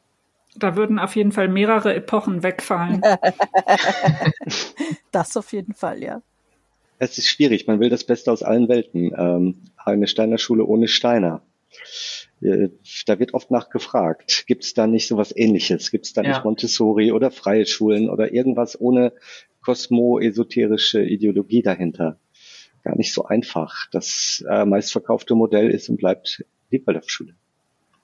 [0.56, 3.02] Da würden auf jeden Fall mehrere Epochen wegfallen.
[5.12, 6.22] das auf jeden Fall, ja.
[7.00, 7.68] Es ist schwierig.
[7.68, 9.12] Man will das Beste aus allen Welten.
[9.18, 11.42] Ähm, eine Steiner Schule ohne Steiner.
[12.42, 12.70] Äh,
[13.06, 14.46] da wird oft nachgefragt.
[14.48, 15.92] Gibt es da nicht so was Ähnliches?
[15.92, 16.30] Gibt es da ja.
[16.30, 19.14] nicht Montessori oder freie Schulen oder irgendwas ohne
[19.64, 22.20] kosmo-esoterische Ideologie dahinter?
[22.84, 23.88] Gar nicht so einfach.
[23.92, 27.36] Das äh, meistverkaufte Modell ist und bleibt die Waldorfschule.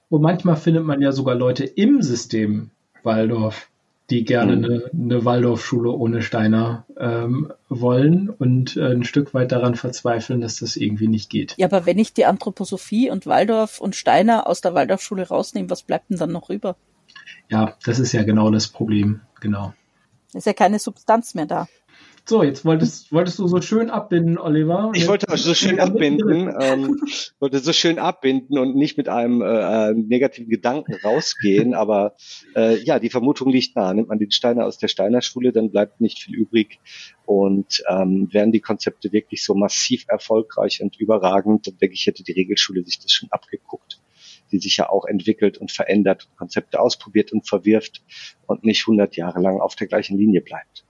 [0.10, 2.70] Und manchmal findet man ja sogar Leute im System
[3.04, 3.70] Waldorf,
[4.10, 4.64] die gerne mhm.
[4.64, 10.60] eine, eine Waldorfschule ohne Steiner ähm, wollen und äh, ein Stück weit daran verzweifeln, dass
[10.60, 11.56] das irgendwie nicht geht.
[11.58, 15.84] Ja, aber wenn ich die Anthroposophie und Waldorf und Steiner aus der Waldorfschule rausnehme, was
[15.84, 16.78] bleibt denn dann noch rüber?
[17.50, 19.74] Ja, das ist ja genau das Problem, genau.
[20.34, 21.68] Ist ja keine Substanz mehr da.
[22.30, 24.92] So, jetzt wolltest, wolltest du so schön abbinden, Oliver.
[24.94, 27.00] Ich wollte auch so schön abbinden, ähm,
[27.40, 32.18] wollte so schön abbinden und nicht mit einem äh, negativen Gedanken rausgehen, aber
[32.54, 33.96] äh, ja, die Vermutung liegt nahe.
[33.96, 36.80] Nimmt man den Steiner aus der Steiner Schule, dann bleibt nicht viel übrig.
[37.26, 42.24] Und ähm, wären die Konzepte wirklich so massiv erfolgreich und überragend, dann denke ich, hätte
[42.24, 44.02] die Regelschule sich das schon abgeguckt
[44.50, 48.02] die sich ja auch entwickelt und verändert, Konzepte ausprobiert und verwirft
[48.46, 50.87] und nicht 100 Jahre lang auf der gleichen Linie bleibt.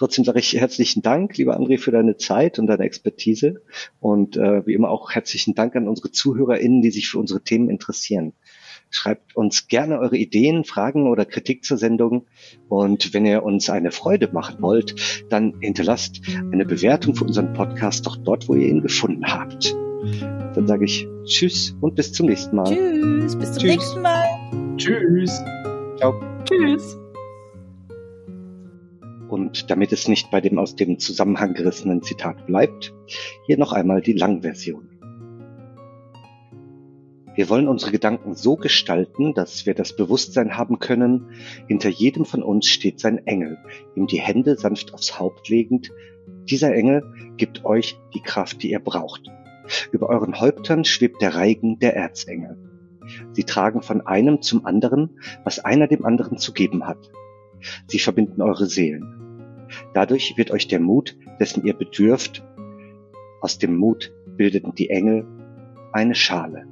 [0.00, 3.60] Trotzdem sage ich herzlichen Dank, lieber André, für deine Zeit und deine Expertise
[4.00, 7.68] und äh, wie immer auch herzlichen Dank an unsere ZuhörerInnen, die sich für unsere Themen
[7.68, 8.32] interessieren.
[8.88, 12.24] Schreibt uns gerne eure Ideen, Fragen oder Kritik zur Sendung.
[12.70, 18.06] Und wenn ihr uns eine Freude machen wollt, dann hinterlasst eine Bewertung für unseren Podcast
[18.06, 19.76] doch dort, wo ihr ihn gefunden habt.
[20.54, 22.64] Dann sage ich Tschüss und bis zum nächsten Mal.
[22.64, 23.70] Tschüss, bis zum Tschüss.
[23.70, 24.76] nächsten Mal.
[24.78, 25.42] Tschüss.
[25.98, 26.18] Ciao.
[26.46, 26.96] Tschüss.
[29.30, 32.92] Und damit es nicht bei dem aus dem Zusammenhang gerissenen Zitat bleibt,
[33.46, 34.88] hier noch einmal die Langversion.
[37.36, 41.30] Wir wollen unsere Gedanken so gestalten, dass wir das Bewusstsein haben können,
[41.68, 43.56] hinter jedem von uns steht sein Engel,
[43.94, 45.92] ihm die Hände sanft aufs Haupt legend.
[46.50, 47.04] Dieser Engel
[47.36, 49.30] gibt euch die Kraft, die ihr braucht.
[49.92, 52.58] Über euren Häuptern schwebt der Reigen der Erzengel.
[53.32, 57.10] Sie tragen von einem zum anderen, was einer dem anderen zu geben hat.
[57.86, 59.19] Sie verbinden eure Seelen.
[59.94, 62.44] Dadurch wird euch der Mut, dessen ihr bedürft,
[63.40, 65.26] aus dem Mut bildeten die Engel
[65.92, 66.66] eine Schale.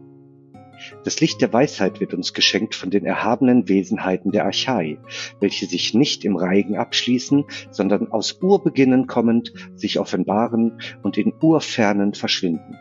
[1.05, 4.99] Das Licht der Weisheit wird uns geschenkt von den erhabenen Wesenheiten der Archai,
[5.41, 12.15] welche sich nicht im Reigen abschließen, sondern aus Urbeginnen kommend sich offenbaren und in Urfernen
[12.15, 12.77] verschwinden.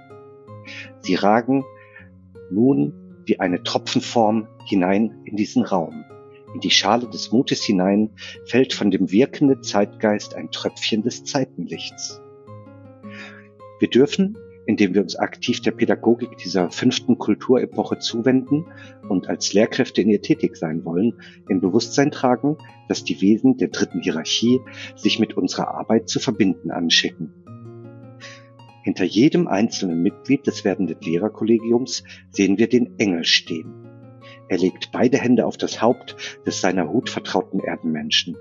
[1.00, 1.64] Sie ragen
[2.52, 2.94] nun
[3.26, 6.06] wie eine Tropfenform hinein in diesen Raum.
[6.54, 8.12] In die Schale des Mutes hinein
[8.46, 12.22] fällt von dem wirkenden Zeitgeist ein Tröpfchen des Zeitenlichts.
[13.80, 18.66] Wir dürfen, indem wir uns aktiv der Pädagogik dieser fünften Kulturepoche zuwenden
[19.08, 22.58] und als Lehrkräfte in ihr tätig sein wollen, im Bewusstsein tragen,
[22.90, 24.60] dass die Wesen der dritten Hierarchie
[24.96, 27.34] sich mit unserer Arbeit zu verbinden anschicken.
[28.84, 33.74] Hinter jedem einzelnen Mitglied des werdenden Lehrerkollegiums sehen wir den Engel stehen.
[34.50, 36.16] Er legt beide Hände auf das Haupt
[36.46, 38.38] des seiner Hut vertrauten Erdenmenschen.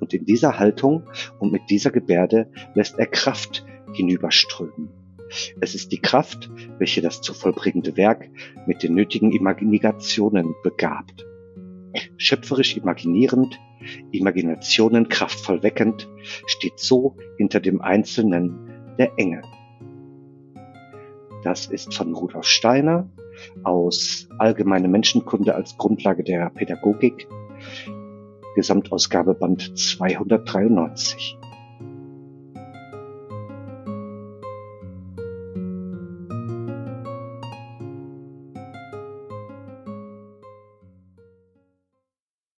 [0.00, 3.64] Und in dieser Haltung und mit dieser Gebärde lässt er Kraft
[3.94, 4.90] hinüberströmen.
[5.60, 8.28] Es ist die Kraft, welche das zu vollbringende Werk
[8.66, 11.26] mit den nötigen Imaginationen begabt.
[12.18, 13.58] Schöpferisch imaginierend,
[14.12, 16.08] Imaginationen kraftvoll weckend,
[16.46, 19.42] steht so hinter dem Einzelnen der Engel.
[21.44, 23.10] Das ist von Rudolf Steiner
[23.62, 27.28] aus Allgemeine Menschenkunde als Grundlage der Pädagogik,
[28.54, 31.38] Gesamtausgabe Band 293.